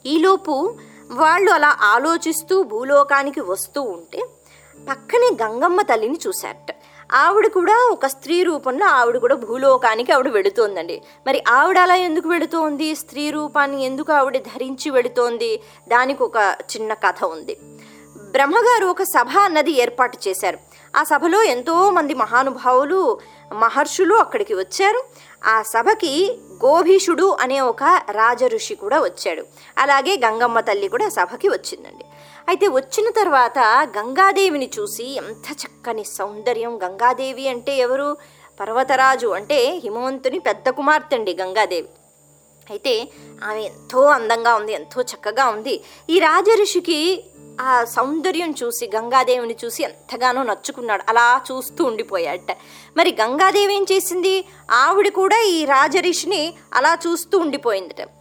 ఈలోపు 0.05 0.77
వాళ్ళు 1.11 1.51
అలా 1.51 1.77
ఆలోచిస్తూ 1.81 2.63
భూలోకానికి 2.63 3.41
వస్తూ 3.41 3.81
ఉంటే 3.81 4.27
పక్కనే 4.89 5.29
గంగమ్మ 5.43 5.81
తల్లిని 5.81 6.19
చూశారట. 6.27 6.75
ఆవిడ 7.11 7.47
కూడా 7.47 7.89
ఒక 7.91 8.05
స్త్రీ 8.05 8.43
రూపంలో 8.43 8.85
ఆవిడ 8.85 9.17
కూడా 9.17 9.35
భూలోకానికి 9.35 10.11
ఆవిడ 10.11 10.27
వెళుతోందండి. 10.27 11.01
మరి 11.27 11.43
ఆవిడ 11.47 11.79
అలా 11.79 11.95
ఎందుకు 11.95 12.29
వెళుతోంది? 12.29 12.95
స్త్రీ 12.95 13.31
రూపాన్ని 13.31 13.85
ఎందుకు 13.85 14.13
ఆవిడ 14.13 14.37
ధరించి 14.37 14.89
వెళుతోంది? 14.89 15.61
దానికి 15.87 16.23
ఒక 16.23 16.55
చిన్న 16.77 16.93
కథ 16.93 17.23
ఉంది. 17.23 17.57
బ్రహ్మగారు 18.31 18.85
ఒక 18.85 19.03
సభ 19.03 19.37
అన్నది 19.39 19.71
ఏర్పాటు 19.71 20.17
చేశారు. 20.27 20.57
ఆ 20.95 21.03
సభలో 21.03 21.43
ఎంతోమంది 21.43 22.13
మహానుభావులు 22.13 23.19
మహర్షులు 23.53 24.15
అక్కడికి 24.15 24.53
వచ్చారు. 24.53 25.03
ఆ 25.45 25.61
సభకి 25.61 26.39
గోభీషుడు 26.65 27.37
అనే 27.41 27.61
ఒక 27.61 27.83
రాజఋషి 28.11 28.75
కూడా 28.75 28.99
వచ్చాడు. 28.99 29.43
అలాగే 29.77 30.21
గంగమ్మ 30.25 30.59
తల్లి 30.59 30.87
కూడా 30.87 31.09
సభకి 31.09 31.49
వచ్చిందండి. 31.49 32.05
అయితే 32.47 32.67
వచ్చిన 32.67 33.09
తర్వాత 33.09 33.89
గంగాదేవిని 33.97 34.71
చూసి 34.79 35.15
ఎంత 35.15 35.51
చక్కని 35.51 36.03
సౌందర్యం 36.03 36.79
గంగాదేవి 36.83 37.47
అంటే 37.47 37.77
ఎవరు? 37.77 38.17
పర్వతరాజు 38.59 39.27
అంటే 39.27 39.79
హిమవంతుని 39.83 40.39
పెద్ద 40.39 40.69
కుమార్తె 40.69 41.15
అండి 41.15 41.37
గంగాదేవి. 41.41 41.87
అయితే 42.69 43.07
ఆమె 43.43 43.61
ఎంతో 43.61 44.05
అందంగా 44.05 44.55
ఉంది 44.55 44.73
ఎంతో 44.73 45.01
చక్కగా 45.01 45.45
ఉంది. 45.47 45.81
ఈ 46.09 46.19
రాజఋషికి 46.19 47.23
ఆ 47.59 47.83
సౌందర్యం 47.83 48.53
చూసి 48.63 48.91
గంగాదేవిని 48.95 49.55
చూసి 49.65 49.83
ఎంతగానో 49.83 50.43
నచ్చుకున్నాడు. 50.43 51.03
అలా 51.09 51.41
చూస్తూ 51.51 51.85
ఉండిపోయాడట. 51.85 52.57
మరి 52.97 53.17
గంగాదేవి 53.21 53.75
ఏం 53.75 53.85
చేసింది? 53.91 54.45
ఆవిడ 54.71 55.07
కూడా 55.07 55.41
ఈ 55.41 55.65
రాజరిషిని 55.65 56.53
అలా 56.73 56.97
చూస్తూ 57.07 57.37
ఉండిపోయిందట. 57.37 58.18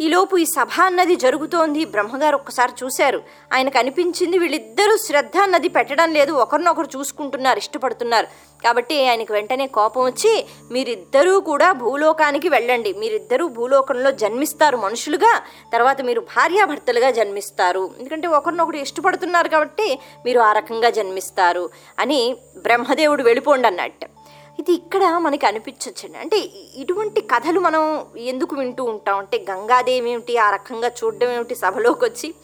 ఈలోపు 0.00 0.36
ఈ 0.36 0.44
సభ 0.44 0.80
అన్నది 0.80 1.16
జరుగుతోంది. 1.16 1.84
బ్రహ్మగారు 1.84 2.36
ఒక్కసారి 2.36 2.72
చూశారు. 2.84 3.22
ఆయనకు 3.54 3.78
అనిపించింది 3.78 4.38
వీళ్ళిద్దరూ 4.38 4.96
శ్రద్ధ 4.96 5.36
అన్నది 5.38 5.68
పెట్టడం 5.68 6.12
లేదు. 6.12 6.32
ఒకరినొకరు 6.32 6.98
చూసుకుంటున్నారు 6.98 7.58
ఇష్టపడుతున్నారు. 7.58 8.26
కాబట్టి 8.64 9.08
ఆయనకు 9.08 9.32
వెంటనే 9.32 9.66
కోపం 9.66 10.04
వచ్చి 10.04 10.46
మీరిద్దరూ 10.72 11.40
కూడా 11.40 11.72
భూలోకానికి 11.72 12.48
వెళ్ళండి. 12.48 12.92
మీరిద్దరూ 12.92 13.48
భూలోకంలో 13.48 14.10
జన్మిస్తారు 14.10 14.76
మనుషులుగా. 14.76 15.42
తర్వాత 15.72 16.00
మీరు 16.00 16.20
భార్యాభర్తలుగా 16.20 17.10
జన్మిస్తారు. 17.10 17.90
ఎందుకంటే 17.98 18.28
ఒకరినొకరు 18.28 18.76
ఇష్టపడుతున్నారు 18.76 19.48
కాబట్టి 19.48 19.98
మీరు 20.26 20.40
ఆ 20.40 20.52
రకంగా 20.52 20.90
జన్మిస్తారు 20.90 21.70
అని 21.98 22.36
బ్రహ్మదేవుడు 22.56 23.22
వెళ్ళిపోండి 23.22 23.66
అన్నట్టు 23.66 24.17
ఇది 24.58 24.72
ఇక్కడ 24.72 25.04
మనకి 25.18 25.46
అనిపించచ్చండి. 25.46 26.18
అంటే 26.18 26.38
ఇటువంటి 26.76 27.20
కథలు 27.20 27.60
మనం 27.60 28.06
ఎందుకు 28.18 28.56
వింటూ 28.56 28.84
ఉంటాం? 28.84 29.18
అంటే 29.18 29.44
గంగాదేవి 29.50 30.10
ఏమిటి 30.10 30.38
ఆ 30.38 30.50
రకంగా 30.50 30.88
చూడడం 30.88 31.30
ఏమిటి 31.32 31.54
సభలోకి 31.54 32.04
వచ్చి 32.04 32.34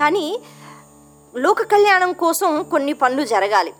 కానీ 0.00 0.40
లోక 1.36 1.62
కళ్యాణం 1.62 2.12
కోసం 2.12 2.62
కొన్ని 2.62 2.92
పనులు 2.92 3.24
జరగాలి. 3.26 3.72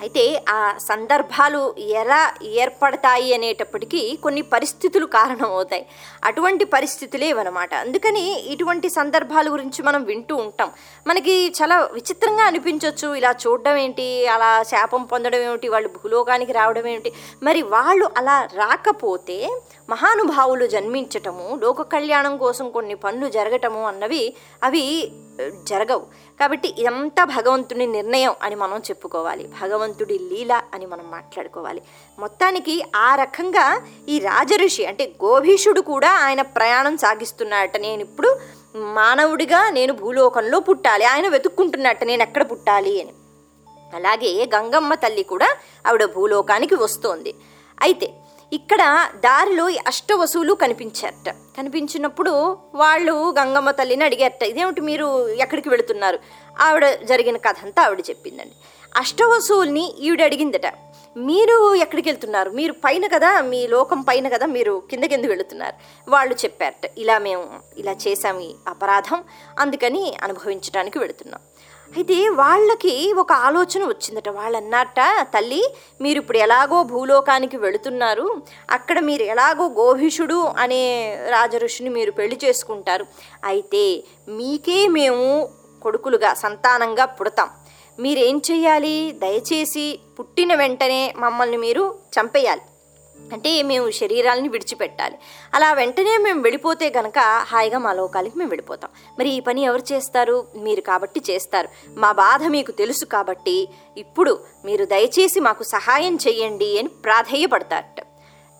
అయితే 0.00 0.44
ఆ 0.48 0.74
సందర్భాలు 0.78 1.74
ఎలా 1.78 2.34
ఏర్పడతాయి 2.42 3.34
అనేటప్పటికీ 3.34 4.18
కొన్ని 4.22 4.42
పరిస్థితులు 4.42 5.06
కారణమవుతాయి. 5.06 5.86
అటువంటి 6.24 6.64
పరిస్థితులే 6.64 7.26
ఇవన్నమాట. 7.26 7.74
అందుకని 7.74 8.40
ఇటువంటి 8.52 8.88
సందర్భాల 8.88 9.52
గురించి 9.52 9.82
మనం 9.82 10.04
వింటూ 10.04 10.36
ఉంటాం. 10.36 10.70
మనకి 11.06 11.52
చాలా 11.62 11.88
విచిత్రంగా 11.92 12.44
అనిపించవచ్చు 12.44 13.14
ఇలా 13.14 13.34
చూడడం 13.46 13.76
ఏంటి? 13.76 14.26
అలా 14.26 14.62
శాపం 14.62 15.04
పొందడం 15.04 15.38
ఏమిటి? 15.38 15.68
వాళ్ళు 15.68 15.88
భూలోకానికి 15.88 16.52
రావడం 16.52 16.86
ఏమిటి? 16.86 17.12
మరి 17.42 17.62
వాళ్ళు 17.62 18.10
అలా 18.16 18.48
రాకపోతే 18.54 19.60
మహానుభావులు 19.90 20.66
జన్మించటము 20.66 21.60
లోక 21.62 21.82
కళ్యాణం 21.82 22.36
కోసం 22.36 22.70
కొన్ని 22.70 22.94
పనులు 22.94 23.28
జరగటము 23.28 23.86
అన్నవి 23.86 24.34
అవి 24.62 25.10
జరగవు. 25.64 26.06
కాబట్టి 26.40 26.74
ఇదంతా 26.78 27.24
భగవంతుని 27.24 27.86
నిర్ణయం 27.86 28.34
అని 28.42 28.54
మనం 28.54 28.78
చెప్పుకోవాలి. 28.78 29.50
భగవంతుడి 29.62 30.18
లీల 30.18 30.62
అని 30.74 30.86
మనం 30.86 31.10
మాట్లాడుకోవాలి. 31.10 31.82
మొత్తానికి 32.18 32.84
ఆ 32.96 33.14
రకంగా 33.14 33.86
ఈ 34.08 34.18
రాజఋషి 34.18 34.86
అంటే 34.86 35.14
గోభీషుడు 35.24 35.80
కూడా 35.80 36.10
ఆయన 36.10 36.42
ప్రయాణం 36.42 36.96
సాగిస్తున్నాడట. 36.96 37.76
నేను 37.76 38.00
ఇప్పుడు 38.00 38.40
మానవుడిగా 38.76 39.70
నేను 39.70 39.92
భూలోకంలో 39.92 40.60
పుట్టాలి. 40.60 41.04
ఆయన 41.04 41.28
వెతుక్కుంటున్నట్ట 41.28 42.04
నేను 42.04 42.22
ఎక్కడ 42.22 42.50
పుట్టాలి 42.50 43.02
అని. 43.02 43.12
అలాగే 43.94 44.50
గంగమ్మ 44.54 44.94
తల్లి 44.94 45.22
కూడా 45.22 45.48
ఆవిడ 45.86 46.04
భూలోకానికి 46.04 46.74
వస్తోంది. 46.74 47.34
అయితే 47.82 48.14
ఇక్కడ 48.52 49.08
దారిలో 49.16 49.68
ఈ 49.68 49.78
అష్టవసువులు 49.86 50.52
కనిపించారట 50.52 51.30
కనిపించినప్పుడు 51.30 52.58
వాళ్ళు 52.74 53.34
గంగమ్మ 53.38 53.70
తల్లిని 53.70 54.04
అడిగారట 54.04 54.42
ఇదేమిటి 54.42 54.80
మీరు 54.80 55.28
ఎక్కడికి 55.28 55.68
వెళుతున్నారు? 55.68 56.18
ఆవిడ 56.60 57.04
జరిగిన 57.04 57.36
కథ 57.36 57.54
అంతా 57.62 57.82
ఆవిడ 57.82 58.00
చెప్పిందండి. 58.00 58.52
అష్టవసువుల్ని 58.96 59.94
ఈవిడ 60.00 60.22
అడిగిందట 60.22 60.66
మీరు 61.16 61.74
ఎక్కడికి 61.74 62.08
వెళ్తున్నారు? 62.08 62.50
మీరు 62.50 62.72
పైన 62.72 63.06
కదా 63.06 63.40
మీ 63.40 63.66
లోకం 63.66 64.00
పైన 64.00 64.28
కదా 64.28 64.46
మీరు 64.46 64.82
కింద 64.90 65.04
కింద 65.04 65.24
వెళుతున్నారు? 65.24 65.74
వాళ్ళు 66.10 66.34
చెప్పారట 66.34 66.90
ఇలా 66.98 67.18
మేము 67.18 67.44
ఇలా 67.76 67.92
చేసాము 67.92 68.40
ఈ 68.40 68.54
అపరాధం 68.68 69.24
అందుకని 69.58 70.16
అనుభవించడానికి 70.22 70.98
వెళుతున్నాం. 70.98 71.40
అయితే 71.96 72.28
వాళ్ళకి 72.28 73.12
ఒక 73.12 73.32
ఆలోచన 73.32 73.82
వచ్చిందట. 73.84 74.28
వాళ్ళు 74.28 74.56
అన్నట్ట 74.56 75.00
తల్లి 75.34 75.62
మీరు 76.00 76.18
ఇప్పుడు 76.18 76.38
ఎలాగో 76.38 76.82
భూలోకానికి 76.82 77.56
వెళుతున్నారు. 77.56 78.42
అక్కడ 78.70 78.98
మీరు 79.00 79.22
ఎలాగో 79.22 79.66
గోభిషుడు 79.68 80.38
అనే 80.58 80.82
రాజఋషిని 81.30 81.88
మీరు 81.88 82.10
పెళ్ళి 82.10 82.38
చేసుకుంటారు. 82.44 83.06
అయితే 83.44 84.04
మీకే 84.28 84.88
మేము 84.88 85.48
కొడుకులుగా 85.82 86.34
సంతానంగా 86.34 87.04
పుడతాం. 87.04 87.50
మీరేం 87.98 88.36
చేయాలి 88.50 88.96
దయచేసి 89.12 90.00
పుట్టిన 90.18 90.54
వెంటనే 90.54 91.14
మమ్మల్ని 91.16 91.56
మీరు 91.56 91.94
చంపేయాలి. 92.16 92.60
అంటే 93.32 93.62
మేము 93.62 93.90
శరీరాలని 93.90 94.48
విడిచిపెట్టాలి. 94.48 95.16
అలా 95.54 95.72
వెంటనే 95.72 96.16
మేము 96.18 96.42
వెళ్ళిపోతే 96.42 96.92
గనక 96.96 97.18
హాయిగా 97.50 97.78
మా 97.78 97.92
లోకాలకి 97.92 98.38
మేము 98.38 98.50
వెళ్ళిపోతాం. 98.50 98.90
మరి 99.18 99.30
ఈ 99.30 99.40
పని 99.40 99.62
ఎవరు 99.62 99.84
చేస్తారు? 99.92 100.46
మీరు 100.56 100.80
కాబట్టి 100.80 101.22
చేస్తారు. 101.30 101.68
మా 101.98 102.12
బాధ 102.12 102.44
మీకు 102.46 102.72
తెలుసు 102.72 103.04
కాబట్టి 103.04 103.68
ఇప్పుడు 103.96 104.40
మీరు 104.64 104.84
దయచేసి 104.84 105.40
మాకు 105.40 105.62
సహాయం 105.62 106.18
చేయండి 106.28 106.78
అని 106.78 106.88
ప్రాధేయపడతారట. 106.88 108.00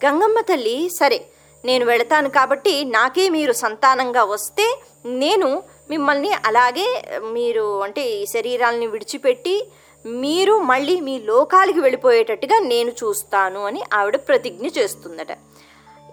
గంగమ్మ 0.06 0.40
తల్లి 0.40 0.90
సరే 0.96 1.28
నేను 1.64 1.84
వెళతాను 1.84 2.28
కాబట్టి 2.30 2.84
నాకే 2.84 3.28
మీరు 3.28 3.52
సంతానంగా 3.52 4.24
వస్తే 4.24 4.80
నేను 5.06 5.62
మిమ్మల్ని 5.90 6.32
అలాగే 6.44 6.88
మీరు 7.32 7.82
అంటే 7.82 8.02
ఈ 8.10 8.26
శరీరాలని 8.26 8.86
విడిచిపెట్టి 8.86 9.70
మీరు 10.06 10.54
మళ్ళీ 10.70 10.94
మీ 11.00 11.14
లోకాలకి 11.18 11.80
వెళ్ళిపోయేటట్టుగా 11.80 12.56
నేను 12.72 12.90
చూస్తాను 12.90 13.60
అని 13.68 13.80
ఆవిడ 13.92 14.16
ప్రతిజ్ఞ 14.28 14.66
చేస్తుందట. 14.78 15.32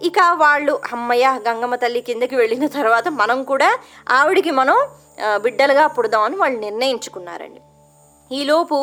ఇక 0.08 0.18
వాళ్ళు 0.42 0.74
అమ్మయ్య 0.92 1.26
గంగమ్మ 1.48 1.74
తల్లి 1.74 2.00
కిందకి 2.00 2.36
వెళ్ళిన 2.36 2.66
తర్వాత 2.66 3.08
మనం 3.20 3.38
కూడా 3.50 3.68
ఆవిడికి 4.18 4.52
మనం 4.60 4.78
బిడ్డలుగా 5.44 5.84
పుడదామని 5.86 6.36
వాళ్ళు 6.36 6.58
నిర్ణయించుకున్నారండి. 6.60 7.60
ఈలోపు 8.30 8.78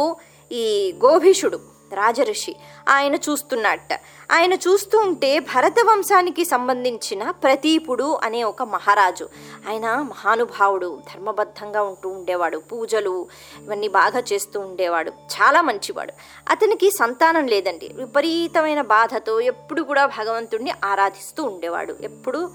ఈ 0.51 0.65
గోభీషుడు 1.05 1.59
రాజఋషి 1.93 2.55
ఆయన 2.89 3.15
చూస్తున్నట్ట. 3.15 4.01
ఆయన 4.31 4.53
చూస్తూ 4.53 4.99
ఉంటే 4.99 5.39
భరత 5.39 5.75
వంశానికి 5.85 6.45
సంబంధించిన 6.45 7.31
ప్రతీపుడు 7.31 8.19
అనే 8.23 8.43
ఒక 8.43 8.63
మహారాజు. 8.63 9.29
ఆయన 9.69 9.95
మహానుభావుడు 9.95 11.01
ధర్మబద్ధంగా 11.13 11.81
ఉంటూ 11.81 12.09
ఉండేవాడు 12.09 12.57
పూజలు 12.57 13.27
ఇవన్నీ 13.63 13.87
బాగా 13.87 14.23
చేస్తూ 14.33 14.59
ఉండేవాడు 14.59 15.09
చాలా 15.09 15.61
మంచివాడు. 15.61 16.13
అతనికి 16.49 16.91
సంతానం 16.91 17.47
లేదండి. 17.47 17.91
విపరీతమైన 17.93 18.81
బాధతో 18.81 19.39
ఎప్పుడు 19.39 19.81
కూడా 19.81 20.05
భగవంతుణ్ణి 20.05 20.71
ఆరాధిస్తూ 20.83 21.43
ఉండేవాడు. 21.43 21.95
ఎప్పుడు 22.01 22.49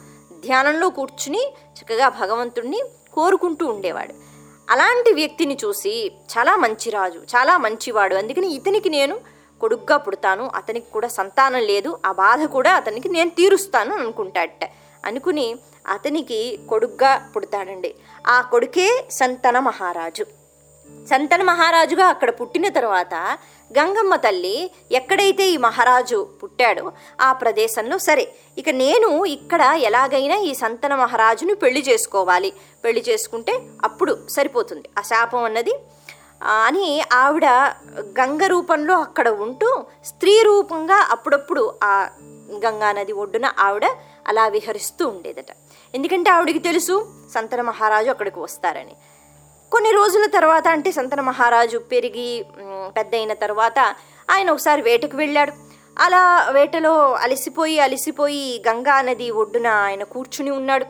ధ్యానంలో 0.46 0.88
కూర్చుని 0.88 1.52
చక్కగా 1.80 2.08
భగవంతుణ్ణి 2.08 2.82
కోరుకుంటూ 3.12 3.66
ఉండేవాడు. 3.66 4.23
అలాంటి 4.70 5.12
వ్యక్తిని 5.12 5.58
చూసి 5.64 6.12
చాలా 6.32 6.56
మంచి 6.56 6.90
రాజు 6.90 7.18
చాలా 7.18 7.58
మంచివాడు. 7.58 8.14
అందుకని 8.14 8.48
ఇతనికి 8.54 8.88
నేను 8.88 9.20
కొడుగ్గా 9.60 9.96
పుడతాను 9.96 10.50
అతనికి 10.54 10.92
కూడా 10.92 11.08
సంతానం 11.08 11.62
లేదు 11.62 11.98
ఆ 12.06 12.12
బాధ 12.12 12.44
కూడా 12.44 12.74
అతనికి 12.74 13.08
నేను 13.08 13.30
తీరుస్తాను 13.30 13.94
అనుకుంటాడట. 13.94 14.64
అనుకుని 15.04 15.56
అతనికి 15.88 16.58
కొడుగ్గా 16.68 17.32
పుడతాడండి. 17.36 17.94
ఆ 18.26 18.40
కొడుకే 18.40 19.06
సంతన 19.10 19.58
మహారాజు. 19.58 20.43
సంతన 20.90 21.42
మహారాజుగా 21.42 22.06
అక్కడ 22.06 22.30
పుట్టిన 22.30 22.68
తర్వాత 22.68 23.14
గంగమ్మ 23.78 24.16
తల్లి 24.16 24.70
ఎక్కడైతే 24.92 25.48
ఈ 25.48 25.56
మహారాజు 25.56 26.28
పుట్టాడో 26.42 26.92
ఆ 27.20 27.32
ప్రదేశంలో 27.32 27.98
సరే 27.98 28.34
ఇక 28.58 28.68
నేను 28.68 29.24
ఇక్కడ 29.24 29.60
ఎలాగైనా 29.76 30.36
ఈ 30.36 30.54
సంతన 30.54 30.94
మహారాజును 30.94 31.54
పెళ్ళి 31.54 31.80
చేసుకోవాలి. 31.80 32.52
పెళ్ళి 32.84 33.04
చేసుకుంటే 33.08 33.60
అప్పుడు 33.84 34.18
సరిపోతుంది. 34.28 34.88
ఆ 34.98 35.00
శాపం 35.00 35.44
అన్నది. 35.44 35.78
అని 36.42 37.02
ఆవిడ 37.12 37.46
గంగ 38.00 38.46
రూపంలో 38.46 39.00
అక్కడ 39.00 39.28
ఉంటూ 39.28 39.84
స్త్రీ 40.04 40.42
రూపంగా 40.42 41.08
అప్పుడప్పుడు 41.10 41.74
ఆ 41.84 42.08
గంగా 42.52 42.92
నది 42.92 43.12
ఒడ్డున 43.12 43.50
ఆవిడ 43.58 43.84
అలా 44.28 44.48
విహరిస్తూ 44.48 45.08
ఉండేదట. 45.08 45.46
ఎందుకంటే 45.94 46.30
ఆవిడకి 46.30 46.58
తెలుసు 46.58 47.12
సంతన 47.34 47.60
మహారాజు 47.60 48.10
అక్కడికి 48.10 48.38
వస్తారని. 48.40 48.92
కొన్ని 49.74 49.90
రోజుల 49.90 50.24
తర్వాత 50.26 50.66
అంటే 50.68 50.90
సంతన 50.92 51.20
మహారాజు 51.20 51.78
పెరిగి 51.92 52.44
పెద్దయిన 52.96 53.32
తర్వాత 53.32 53.78
ఆయన 54.30 54.48
ఒకసారి 54.50 54.82
వేటకు 54.82 55.16
వెళ్ళాడు. 55.16 55.52
అలా 55.98 56.20
వేటలో 56.50 56.92
అలసిపోయి 57.24 57.78
అలసిపోయి 57.78 58.62
గంగా 58.68 58.96
నది 59.02 59.30
ఒడ్డున 59.30 59.66
ఆయన 59.86 60.02
కూర్చుని 60.02 60.50
ఉన్నాడు. 60.50 60.86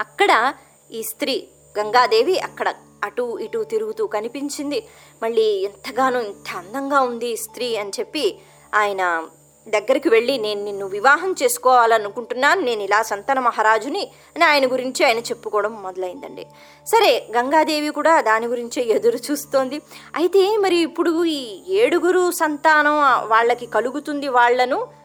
అక్కడ 0.00 0.54
ఈ 0.90 1.02
స్త్రీ 1.02 1.36
గంగాదేవి 1.78 2.36
అక్కడ 2.38 2.68
అటు 3.04 3.38
ఇటు 3.38 3.60
తిరుగుతూ 3.64 4.06
కనిపించింది. 4.06 4.80
మళ్ళీ 5.22 5.46
ఎంతగానో 5.68 6.20
ఇంత 6.20 6.50
అందంగా 6.56 7.00
ఉంది 7.00 7.28
ఈ 7.28 7.36
స్త్రీ 7.36 7.76
అని 7.76 7.94
చెప్పి 7.98 8.24
ఆయన 8.74 9.02
దగ్గరికి 9.70 10.08
వెళ్ళి 10.08 10.38
నేను 10.38 10.64
నిన్ను 10.64 10.86
వివాహం 10.86 11.34
చేసుకోవాలనుకుంటున్నాను 11.42 12.60
నేను 12.60 12.82
ఇలా 12.82 13.02
సంతన 13.02 13.38
మహారాజుని 13.38 14.10
అని 14.36 14.44
ఆయన 14.44 14.72
గురించి 14.72 15.06
ఆయన 15.06 15.18
చెప్పుకోవడం 15.18 15.82
మొదలైందండి. 15.82 16.46
సరే 16.86 17.26
గంగాదేవి 17.36 17.88
కూడా 17.88 18.20
దాని 18.20 18.46
గురించే 18.46 18.82
ఎదురు 18.82 19.18
చూస్తోంది. 19.30 19.82
అయితే 20.14 20.56
మరి 20.56 20.76
ఇప్పుడు 20.76 21.24
ఈ 21.24 21.62
ఏడుగురు 21.68 22.30
సంతానం 22.30 22.96
వాళ్ళకి 23.28 23.66
కలుగుతుంది 23.66 24.28
వాళ్ళను 24.28 25.00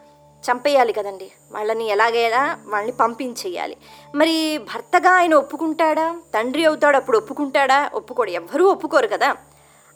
చంపేయాలి 0.50 0.92
కదండి. 0.92 1.32
వాళ్ళని 1.52 1.86
ఎలాగైనా 1.88 2.58
వాళ్ళని 2.66 2.92
పంపించేయాలి. 2.92 3.76
మరి 4.14 4.58
భర్తగా 4.58 5.10
ఆయన 5.10 5.34
ఒప్పుకుంటాడా? 5.34 6.16
తండ్రి 6.34 6.64
అవుతాడు 6.64 6.96
అప్పుడు 6.96 7.18
ఒప్పుకుంటాడా? 7.18 7.90
ఒప్పుకోడు. 7.94 8.30
ఎవ్వరూ 8.30 8.66
ఒప్పుకోరు 8.66 9.06
కదా. 9.06 9.36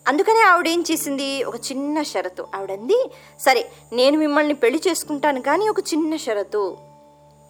అందుకనే 0.08 0.40
ఆవిడ 0.40 0.68
ఏం 0.68 0.84
చేసింది? 0.90 1.44
ఒక 1.44 1.54
చిన్న 1.56 2.02
షరతు. 2.02 2.46
ఆవిడంది 2.54 3.10
సరే 3.40 3.70
నేను 3.92 4.18
మిమ్మల్ని 4.18 4.54
పెళ్ళి 4.54 4.82
చేసుకుంటాను 4.88 5.40
కానీ 5.40 5.68
ఒక 5.68 5.80
చిన్న 5.80 6.16
షరతు. 6.16 6.78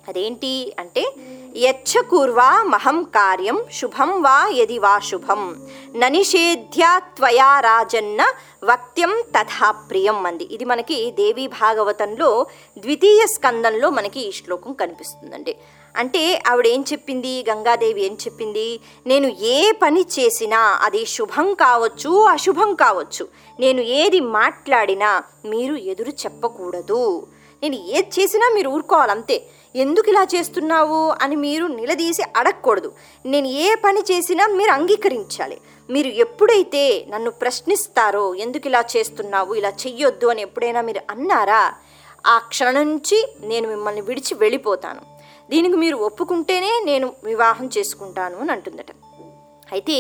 అదేంటి 0.09 0.76
అంటే 0.78 1.14
యచ్చకూర్వా 1.57 2.62
మహం 2.62 3.02
కార్యం 3.02 3.64
శుభం 3.73 4.23
వా 4.23 4.49
యది 4.52 4.78
వా 4.78 4.99
శుభం. 4.99 5.69
ననిషేధ్యా 5.97 6.99
త్వయా 6.99 7.61
రాజన్న 7.61 8.23
వక్త్యం 8.64 9.23
తథా 9.38 9.71
ప్రియం 9.71 10.26
అంది. 10.26 10.45
ఇది 10.45 10.64
మనకి 10.64 11.11
దేవీ 11.11 11.47
భాగవతంలో 11.47 12.47
ద్వితీయ 12.78 13.26
స్కందంలో 13.26 13.90
మనకి 13.90 14.21
ఈ 14.21 14.33
శ్లోకం 14.33 14.73
కనిపిస్తుందండి. 14.73 15.57
అంటే 15.97 16.43
ఆవిడ 16.49 16.67
ఏం 16.67 16.85
చెప్పింది? 16.93 17.45
గంగాదేవి 17.51 18.07
ఏం 18.07 18.13
చెప్పింది? 18.13 18.81
నేను 19.07 19.27
ఏ 19.27 19.73
పని 19.73 20.01
చేసినా 20.01 20.59
అది 20.83 21.07
శుభం 21.07 21.55
కావచ్చు 21.55 22.23
అశుభం 22.23 22.75
కావచ్చు. 22.75 23.29
నేను 23.61 23.81
ఏది 23.81 24.21
మాట్లాడినా 24.21 25.23
మీరు 25.45 25.75
ఎదురు 25.75 26.11
చెప్పకూడదు. 26.11 27.27
నేను 27.63 27.75
ఏది 27.75 28.21
చేసినా 28.21 28.51
మీరు 28.55 28.69
ఊరుకోవాలి 28.69 29.11
అంతే. 29.11 29.47
ఎందుకు 29.77 30.11
ఇలా 30.11 30.27
చేస్తున్నావు 30.35 31.15
అని 31.23 31.37
మీరు 31.37 31.67
నిలదీసి 31.67 32.23
అడగకూడదు. 32.37 32.93
నేను 33.27 33.47
ఏ 33.47 33.75
పని 33.75 34.01
చేసినా 34.01 34.47
మీరు 34.47 34.71
అంగీకరించాలి. 34.71 35.59
మీరు 35.91 36.09
ఎప్పుడైతే 36.09 37.07
నన్ను 37.09 37.31
ప్రశ్నిస్తారో 37.31 38.35
ఎందుకు 38.35 38.67
ఇలా 38.67 38.85
చేస్తున్నావు 38.97 39.55
ఇలా 39.55 39.69
చెయ్యొద్దు 39.69 40.27
అని 40.27 40.43
ఎప్పుడైనా 40.43 40.81
మీరు 40.81 41.01
అన్నారా? 41.11 41.75
ఆ 42.27 42.39
క్షణం 42.39 42.75
నుంచి 42.75 43.35
నేను 43.41 43.69
మిమ్మల్ని 43.69 44.01
విడిచి 44.01 44.35
వెళ్ళిపోతాను. 44.35 45.20
దీనికి 45.50 45.76
మీరు 45.76 45.97
ఒప్పుకుంటేనే 45.97 46.73
నేను 46.85 47.07
వివాహం 47.25 47.66
చేసుకుంటాను 47.78 48.38
అని 48.40 48.52
అంటుందట. 48.52 48.90
అయితే 49.73 49.97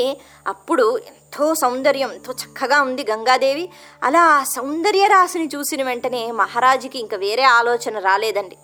అప్పుడు 0.46 0.98
ఎంతో 0.98 1.54
సౌందర్యం 1.54 2.12
ఎంతో 2.12 2.32
చక్కగా 2.32 2.82
ఉంది 2.82 3.02
గంగాదేవి. 3.10 3.64
అలా 4.02 4.22
ఆ 4.22 4.44
సౌందర్య 4.44 5.04
రాశిని 5.06 5.48
చూసిన 5.54 5.82
వెంటనే 5.82 6.22
మహారాజుకి 6.30 6.98
ఇంకా 6.98 7.16
వేరే 7.16 7.42
ఆలోచన 7.42 7.98
రాలేదండి. 7.98 8.56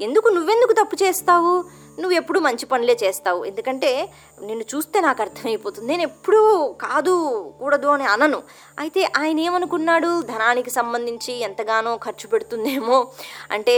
ఎందుకు 0.00 0.28
నువ్వెందుకు 0.28 0.72
తప్పు 0.72 0.96
చేస్తావు? 1.02 1.85
నువ్వు 1.98 2.16
ఎప్పుడు 2.16 2.40
మంచి 2.40 2.66
పనులే 2.66 2.96
చేస్తావు. 3.04 3.44
ఎందుకంటే 3.44 4.10
నిన్ను 4.42 4.64
చూస్తే 4.74 5.00
నాకు 5.00 5.22
అర్థమైపోతుంది. 5.22 5.88
నేను 5.88 6.02
ఎప్పుడూ 6.02 6.72
కాదు 6.72 7.14
కూడదు 7.60 7.86
అని 7.86 8.04
అనను. 8.04 8.42
అయితే 8.78 9.12
ఆయన 9.18 9.40
ఏమనుకున్నాడు? 9.40 10.22
ధనానికి 10.22 10.70
సంబంధించి 10.70 11.32
ఎంతగానో 11.40 11.96
ఖర్చు 11.96 12.28
పెడుతుందేమో. 12.28 13.08
అంటే 13.50 13.76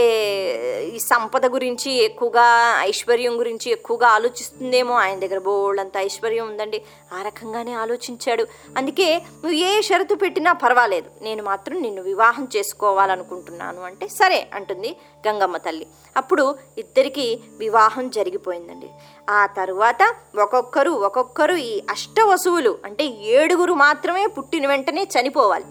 ఈ 0.95 0.99
సంపద 0.99 1.45
గురించి 1.45 1.91
ఎక్కువగా 1.91 2.75
ఐశ్వర్యం 2.79 3.39
గురించి 3.39 3.71
ఎక్కువగా 3.71 4.07
ఆలోచిస్తుందేమో. 4.07 4.95
ఆయన 4.95 5.19
దగ్గర 5.19 5.39
బోళ్ళంత 5.39 5.97
ఐశ్వర్యం 5.97 6.47
ఉందండి. 6.47 6.81
ఆ 7.13 7.21
రకంగానే 7.21 7.73
ఆలోచించాడు. 7.73 8.47
అందుకే 8.77 9.15
నువ్వు 9.15 9.51
ఏ 9.51 9.81
షరతు 9.81 10.15
పెట్టినా 10.15 10.53
పర్వాలేదు. 10.53 11.09
నేను 11.21 11.43
మాత్రం 11.43 11.81
నిన్ను 11.81 12.01
వివాహం 12.01 12.47
చేసుకోవాలనుకుంటున్నాను 12.55 13.81
అంటే 13.81 14.07
సరే 14.07 14.49
అంటుంది 14.53 14.95
గంగమ్మ 15.27 15.57
తల్లి. 15.57 15.87
అప్పుడు 16.17 16.55
ఇద్దరికి 16.77 17.39
వివాహం 17.57 18.08
జరిగిపోయిందండి. 18.09 18.89
ఆ 19.29 19.45
తరువాత 19.45 20.15
ఒక్కొక్కరు 20.39 20.91
ఒక్కొక్కరు 20.91 21.55
ఈ 21.55 21.81
అష్టవసువులు 21.89 22.77
అంటే 22.85 23.05
ఏడుగురు 23.05 23.73
మాత్రమే 23.73 24.25
పుట్టిన 24.27 24.67
వెంటనే 24.67 25.03
చనిపోవాలి. 25.03 25.65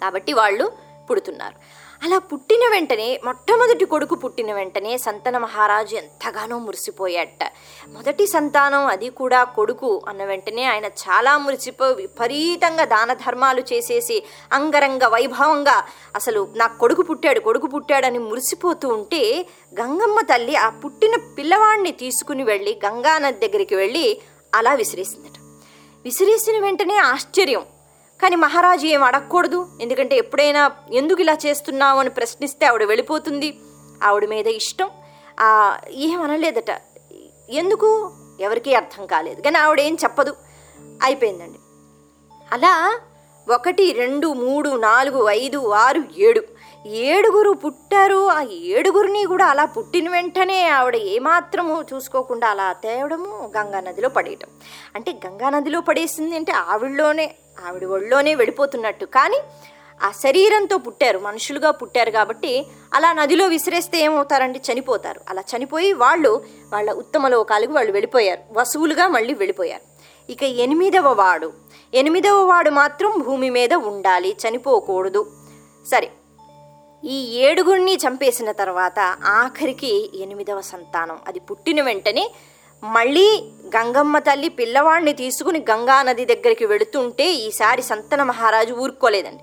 కాబట్టి 0.00 0.32
వాళ్ళు 0.32 0.72
పుడుతున్నారు. 1.10 1.83
అలా 2.04 2.18
పుట్టిన 2.18 2.60
వెంటనే 2.70 3.20
మొట్టమొదటి 3.24 3.84
కొడుకు 3.84 4.14
పుట్టిన 4.14 4.52
వెంటనే 4.52 4.98
సంతన 4.98 5.38
మహారాజు 5.38 5.96
ఎంతగానో 5.96 6.58
మురిసిపోయాట 6.58 7.52
మొదటి 7.88 8.26
సంతానం 8.26 8.86
అది 8.86 9.10
కూడా 9.10 9.44
కొడుకు 9.44 10.02
అన్న 10.08 10.24
వెంటనే 10.24 10.64
ఆయన 10.64 10.84
చాలా 10.84 11.38
మురిసిపో 11.38 11.84
విపరీతంగా 11.84 12.84
దాన 12.84 13.12
ధర్మాలు 13.12 13.60
చేసేసి 13.60 14.24
అంగరంగ 14.52 15.04
వైభవంగా 15.04 15.86
అసలు 16.14 16.48
నాకు 16.56 16.78
కొడుకు 16.78 17.02
పుట్టాడు 17.02 17.40
కొడుకు 17.40 17.66
పుట్టాడని 17.66 18.18
మురిసిపోతూ 18.18 18.88
ఉంటే 18.88 19.46
గంగమ్మ 19.80 20.20
తల్లి 20.20 20.56
ఆ 20.56 20.68
పుట్టిన 20.68 21.14
పిల్లవాడిని 21.38 21.92
తీసుకుని 21.92 22.42
వెళ్ళి 22.42 22.80
గంగానది 22.86 23.48
దగ్గరికి 23.48 23.74
వెళ్ళి 23.74 24.20
అలా 24.54 24.74
విసిరేసిందట. 24.74 25.38
విసిరేసిన 26.04 26.62
వెంటనే 26.62 26.96
ఆశ్చర్యం. 26.96 27.62
కానీ 28.22 28.36
మహారాజు 28.36 28.86
ఏం 28.86 29.02
అడగకూడదు. 29.02 29.68
ఎందుకంటే 29.80 30.16
ఎప్పుడైనా 30.16 30.70
ఎందుకు 30.92 31.20
ఇలా 31.20 31.36
చేస్తున్నావు 31.46 32.00
అని 32.00 32.10
ప్రశ్నిస్తే 32.10 32.66
ఆవిడ 32.66 32.84
వెళ్ళిపోతుంది. 32.84 33.58
ఆవిడ 34.02 34.28
మీద 34.28 34.46
ఇష్టం. 34.46 34.90
ఏం 35.90 36.22
అనలేదట. 36.22 36.82
ఎందుకు? 37.50 38.12
ఎవరికీ 38.40 38.74
అర్థం 38.74 39.06
కాలేదు. 39.06 39.40
కానీ 39.40 39.58
ఆవిడ 39.58 39.80
ఏం 39.80 39.96
చెప్పదు. 40.02 40.36
అయిపోయిందండి. 41.02 41.58
అలా 42.52 43.00
ఒకటి 43.52 43.92
రెండు 43.92 44.32
మూడు 44.32 44.68
నాలుగు 44.68 45.28
ఐదు 45.28 45.70
ఆరు 45.70 46.02
ఏడు. 46.16 46.42
ఏడుగురు 46.86 47.50
పుట్టారు. 47.50 48.26
ఆ 48.26 48.40
ఏడుగురిని 48.42 49.24
కూడా 49.24 49.46
అలా 49.46 49.64
పుట్టిన 49.64 50.10
వెంటనే 50.10 50.68
ఆవిడ 50.68 50.96
ఏమాత్రము 50.96 51.84
చూసుకోకుండా 51.94 52.48
అలా 52.48 52.72
తేవడము 52.72 53.52
గంగా 53.56 53.80
నదిలో 53.80 54.08
పడేయటం. 54.08 54.48
అంటే 54.94 55.20
గంగా 55.26 55.50
నదిలో 55.50 55.80
పడేసింది 55.80 56.36
అంటే 56.36 56.52
ఆవిడలోనే 56.52 57.34
ఆవిడ 57.66 57.84
ఒళ్ళోనే 57.84 58.34
వెళ్ళిపోతున్నట్టు. 58.34 59.04
కానీ 59.04 59.40
ఆ 60.02 60.10
శరీరంతో 60.10 60.78
పుట్టారు 60.78 61.18
మనుషులుగా 61.18 61.70
పుట్టారు 61.70 62.10
కాబట్టి 62.10 62.66
అలా 62.94 63.12
నదిలో 63.12 63.46
విసిరేస్తే 63.46 63.98
ఏమవుతారండి 63.98 64.60
చనిపోతారు. 64.72 65.20
అలా 65.28 65.44
చనిపోయి 65.56 65.92
వాళ్ళు 65.92 66.44
వాళ్ళ 66.72 66.92
ఉత్తమ 66.92 67.28
లోకాలకు 67.28 67.72
వాళ్ళు 67.72 67.92
వెళ్ళిపోయారు. 67.92 68.42
వసువులుగా 68.52 69.08
మళ్ళీ 69.08 69.34
వెళ్ళిపోయారు. 69.34 69.82
ఇక 70.32 70.42
ఎనిమిదవ 70.42 71.12
వాడు. 71.12 71.52
ఎనిమిదవ 71.94 72.44
వాడు 72.44 72.70
మాత్రం 72.70 73.18
భూమి 73.18 73.50
మీద 73.50 73.74
ఉండాలి 73.74 74.36
చనిపోకూడదు. 74.48 75.32
సరే 75.90 76.10
ఈ 77.04 77.38
ఏడుగురిని 77.38 77.94
చంపేసిన 77.94 78.52
తర్వాత 78.52 78.98
ఆఖరికి 79.24 80.22
ఎనిమిదవ 80.22 80.60
సంతానం. 80.60 81.18
అది 81.28 81.40
పుట్టిన 81.40 81.82
వెంటనే 81.82 82.30
మళ్ళీ 82.84 83.52
గంగమ్మ 83.66 84.18
తల్లి 84.18 84.48
పిల్లవాడిని 84.48 85.12
తీసుకుని 85.12 85.64
గంగా 85.70 86.02
నది 86.02 86.24
దగ్గరికి 86.24 86.66
వెళుతుంటే 86.66 87.32
ఈసారి 87.32 87.82
సంతన 87.82 88.22
మహారాజు 88.22 88.74
ఊరుకోలేదండి. 88.74 89.42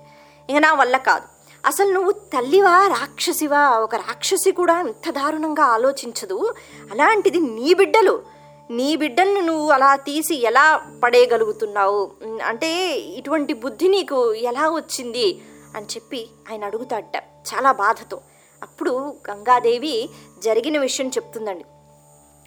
ఇంక 0.50 0.58
నా 0.58 0.74
వల్ల 0.74 0.96
కాదు. 0.96 1.24
అసలు 1.66 1.92
నువ్వు 1.92 2.10
తల్లివా 2.10 2.86
రాక్షసివా? 2.86 3.70
ఒక 3.70 3.94
రాక్షసి 3.94 4.52
కూడా 4.52 4.80
ఇంత 4.80 5.10
దారుణంగా 5.10 5.64
ఆలోచించదు. 5.64 6.54
అలాంటిది 6.92 7.40
నీ 7.40 7.74
బిడ్డలు. 7.74 8.22
నీ 8.70 8.96
బిడ్డలను 8.96 9.40
నువ్వు 9.40 9.70
అలా 9.70 9.96
తీసి 9.96 10.34
ఎలా 10.34 10.82
పడేయగలుగుతున్నావు? 11.02 12.10
అంటే 12.46 12.90
ఇటువంటి 12.98 13.52
బుద్ధి 13.52 13.88
నీకు 13.88 14.34
ఎలా 14.34 14.70
వచ్చింది? 14.70 15.42
అని 15.76 15.86
చెప్పి 15.86 16.28
ఆయన 16.50 16.64
అడుగుతాడట 16.64 17.22
చాలా 17.54 17.72
బాధతో. 17.72 18.20
అప్పుడు 18.62 19.14
గంగాదేవి 19.30 20.10
జరిగిన 20.38 20.80
విషయం 20.80 21.08
చెప్తుందండి. 21.08 21.64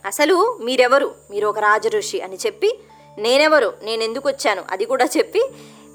అసలు 0.06 0.58
మీరెవరు? 0.62 1.16
మీరు 1.32 1.48
ఒక 1.48 1.60
రాజఋషి 1.60 2.22
అని 2.22 2.38
చెప్పి 2.46 2.80
నేనెవరు? 3.18 3.74
నేను 3.84 4.04
ఎందుకు 4.04 4.28
వచ్చాను 4.30 4.64
అది 4.72 4.86
కూడా 4.86 5.06
చెప్పి 5.18 5.42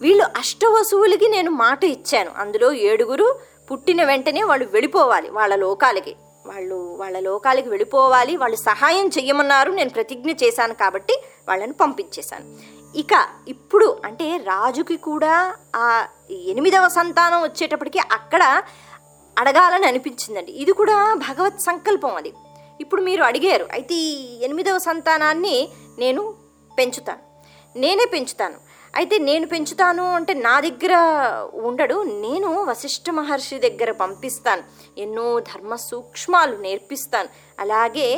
వీళ్ళు 0.01 0.25
అష్టవసువులకి 0.37 1.29
నేను 1.29 1.51
మాట 1.51 1.85
ఇచ్చాను. 1.85 2.31
అందులో 2.37 2.73
ఏడుగురు 2.73 3.41
పుట్టిన 3.71 4.05
వెంటనే 4.05 4.43
వాళ్ళు 4.43 4.69
వెళ్ళిపోవాలి 4.71 5.31
వాళ్ళ 5.31 5.57
లోకాలకి. 5.57 6.17
వాళ్ళు 6.47 6.97
వాళ్ళ 6.99 7.19
లోకాలకి 7.19 7.69
వెళ్ళిపోవాలి 7.69 8.37
వాళ్ళు 8.37 8.57
సహాయం 8.57 9.09
చెయ్యమన్నారు 9.09 9.73
నేను 9.73 9.91
ప్రతిజ్ఞ 9.91 10.31
చేశాను 10.31 10.75
కాబట్టి 10.75 11.23
వాళ్ళని 11.49 11.73
పంపించేశాను. 11.73 12.81
ఇక 12.97 13.29
ఇప్పుడు 13.49 14.01
అంటే 14.05 14.37
రాజుకి 14.37 14.97
కూడా 14.97 15.55
ఆ 15.77 16.07
ఎనిమిదవ 16.31 16.89
సంతానం 16.89 17.43
వచ్చేటప్పటికి 17.43 17.99
అక్కడ 17.99 18.63
అడగాలని 19.39 19.87
అనిపించిందండి. 19.87 20.53
ఇది 20.53 20.73
కూడా 20.73 21.15
భగవత్ 21.15 21.61
సంకల్పం 21.61 22.15
అది. 22.17 22.33
ఇప్పుడు 22.81 23.03
మీరు 23.09 23.23
అడిగారు 23.23 23.67
అయితే 23.73 23.95
ఈ 23.95 24.13
ఎనిమిదవ 24.47 24.79
సంతానాన్ని 24.89 25.57
నేను 25.99 26.23
పెంచుతాను. 26.79 27.23
నేనే 27.83 28.05
పెంచుతాను. 28.15 28.59
అయితే 28.99 29.17
నేను 29.27 29.47
పెంచుతాను 29.47 30.05
అంటే 30.19 30.33
నా 30.47 30.55
దగ్గర 30.61 30.95
ఉండడు 31.69 31.97
నేను 32.25 32.49
వశిష్ఠ 32.65 33.11
మహర్షి 33.11 33.59
దగ్గర 33.59 33.91
పంపిస్తాను. 34.05 34.63
ఎన్నో 34.99 35.27
ధర్మ 35.51 35.75
సూక్ష్మాలు 35.89 36.57
నేర్పిస్తాను. 36.67 37.29
అలాగే 37.59 38.09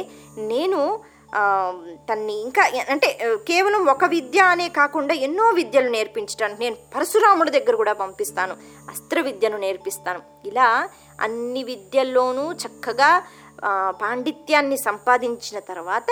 నేను 0.52 0.80
తన్ని 2.08 2.34
ఇంకా 2.42 2.62
అంటే 2.92 3.08
కేవలం 3.48 3.82
ఒక 3.92 4.04
విద్య 4.14 4.38
అనే 4.54 4.66
కాకుండా 4.68 5.14
ఎన్నో 5.26 5.44
విద్యలు 5.58 5.90
నేర్పించడానికి 5.90 6.60
నేను 6.64 6.76
పరశురాముడి 6.94 7.50
దగ్గర 7.50 7.74
కూడా 7.82 7.94
పంపిస్తాను. 8.00 8.54
అస్త్ర 8.90 9.20
విద్యను 9.20 9.58
నేర్పిస్తాను. 9.64 10.20
ఇలా 10.44 10.68
అన్ని 11.20 11.62
విద్యల్లోనూ 11.70 12.44
చక్కగా 12.62 13.10
పాండిత్యాన్ని 13.90 14.76
సంపాదించిన 14.76 15.58
తర్వాత 15.58 16.06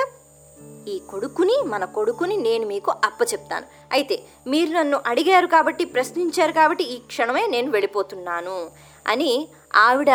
ఈ 0.89 1.01
కొడుకుని 1.11 1.63
మన 1.67 1.85
కొడుకుని 1.85 2.37
నేను 2.37 2.67
మీకు 2.67 2.91
అప్పచెప్తాను. 2.91 3.67
అయితే 3.93 4.23
మీరు 4.47 4.71
నన్ను 4.71 5.01
అడిగారు 5.07 5.47
కాబట్టి 5.47 5.85
ప్రశ్నించారు 5.85 6.53
కాబట్టి 6.53 6.85
ఈ 6.85 6.99
క్షణమే 6.99 7.47
నేను 7.47 7.71
వెళ్ళిపోతున్నాను 7.71 8.71
అని 9.07 9.49
ఆవిడ 9.77 10.11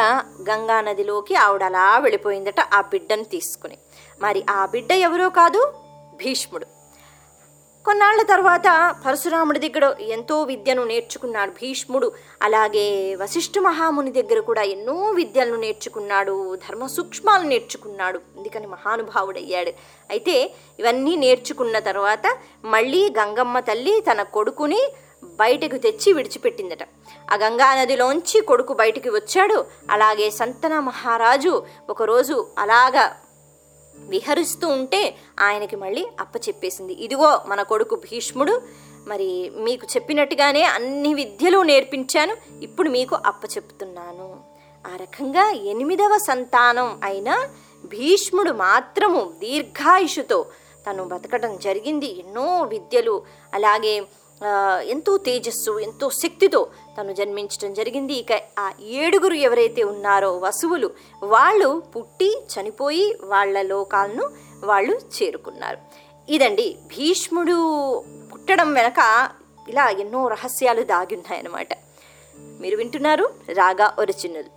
గంగా 0.50 0.82
నదిలోకి 0.82 1.36
ఆవిడ 1.36 1.64
అలా 1.64 1.98
వెళ్ళిపోయిందట 1.98 2.62
ఆ 2.74 2.82
బిడ్డను 2.82 3.24
తీసుకుని. 3.24 3.78
మరి 4.22 4.46
ఆ 4.50 4.66
బిడ్డ 4.66 4.92
ఎవరో 4.92 5.30
కాదు 5.30 5.74
భీష్ముడు. 6.16 6.75
కొన్నాళ్ళ 7.86 8.22
తర్వాత 8.22 8.68
పరశురాముడి 9.06 9.60
దగ్గర 9.60 9.86
ఎంతో 10.02 10.44
విద్యను 10.44 10.84
నేర్చుకున్నాడు 10.84 11.52
భీష్ముడు. 11.52 12.12
అలాగే 12.42 13.16
వశిష్ఠ 13.16 13.60
మహాముని 13.60 14.12
దగ్గర 14.12 14.40
కూడా 14.40 14.62
ఎన్నో 14.62 14.96
విద్యలను 15.10 15.56
నేర్చుకున్నాడు 15.56 16.36
ధర్మ 16.56 16.86
సూక్ష్మాలు 16.86 17.44
నేర్చుకున్నాడు. 17.44 18.20
అందుకని 18.38 18.68
మహానుభావుడయ్యాడు. 18.68 19.74
అయితే 20.10 20.52
ఇవన్నీ 20.80 21.16
నేర్చుకున్న 21.16 21.80
తర్వాత 21.80 22.38
మళ్ళీ 22.66 23.14
గంగమ్మ 23.20 23.60
తల్లి 23.60 24.02
తన 24.12 24.22
కొడుకుని 24.22 24.82
బయటకు 25.24 25.78
తెచ్చి 25.78 26.14
విడిచిపెట్టిందట. 26.14 26.84
ఆ 27.32 27.36
గంగా 27.36 27.76
నదిలోంచి 27.76 28.42
కొడుకు 28.42 28.74
బయటికి 28.74 29.10
వచ్చాడు. 29.10 29.66
అలాగే 29.92 30.30
సంతన 30.30 30.80
మహారాజు 30.80 31.64
ఒకరోజు 31.90 32.48
అలాగా 32.58 33.06
విహరిస్తూ 34.00 34.68
ఉంటే 34.68 35.02
ఆయనకి 35.40 35.76
మళ్ళీ 35.76 36.08
అప్పచెప్పేసింది. 36.20 36.94
ఇదిగో 36.94 37.42
మన 37.46 37.62
కొడుకు 37.62 37.96
భీష్ముడు 37.96 38.62
మరి 39.08 39.30
మీకు 39.56 39.86
చెప్పినట్టుగానే 39.96 40.64
అన్ని 40.64 41.14
విద్యలు 41.14 41.60
నేర్పించాను 41.64 42.36
ఇప్పుడు 42.62 42.90
మీకు 42.90 43.16
అప్పచెప్తున్నాను. 43.26 44.28
ఆ 44.86 44.96
రకంగా 44.96 45.52
ఎనిమిదవ 45.52 46.18
సంతానం 46.18 47.00
అయిన 47.04 47.30
భీష్ముడు 47.86 48.52
మాత్రము 48.52 49.34
దీర్ఘాయుషుతో 49.40 50.46
తను 50.90 51.04
బతకడం 51.04 51.60
జరిగింది. 51.60 52.20
ఎన్నో 52.20 52.62
విద్యలు 52.64 53.16
అలాగే 53.54 53.96
ఎంతో 54.86 55.18
తేజస్సు 55.18 55.80
ఎంతో 55.80 56.10
శక్తితో 56.10 56.68
తను 56.98 57.14
జన్మించడం 57.14 57.74
జరిగింది. 57.74 58.14
ఇక 58.14 58.32
ఆ 58.60 58.72
ఏడుగురు 58.88 59.34
ఎవరైతే 59.34 59.84
ఉన్నారో 59.84 60.38
వసువులు 60.38 60.90
వాళ్ళు 61.24 61.84
పుట్టి 61.96 62.30
చనిపోయి 62.54 63.18
వాళ్ళ 63.24 63.62
లోకాలను 63.62 64.26
వాళ్ళు 64.64 64.96
చేరుకున్నారు. 64.96 65.78
ఇదండి 66.30 66.78
భీష్ముడు 66.88 67.58
పుట్టడం 68.34 68.74
వెనక 68.74 69.30
ఇలా 69.70 69.90
ఎన్నో 69.90 70.28
రహస్యాలు 70.28 70.84
దాగి 70.84 71.16
ఉన్నాయన్నమాట. 71.16 71.68
మీరు 72.62 72.78
వింటున్నారు 72.78 73.30
రాగా 73.54 73.96
ఒరిజినల్. 74.00 74.50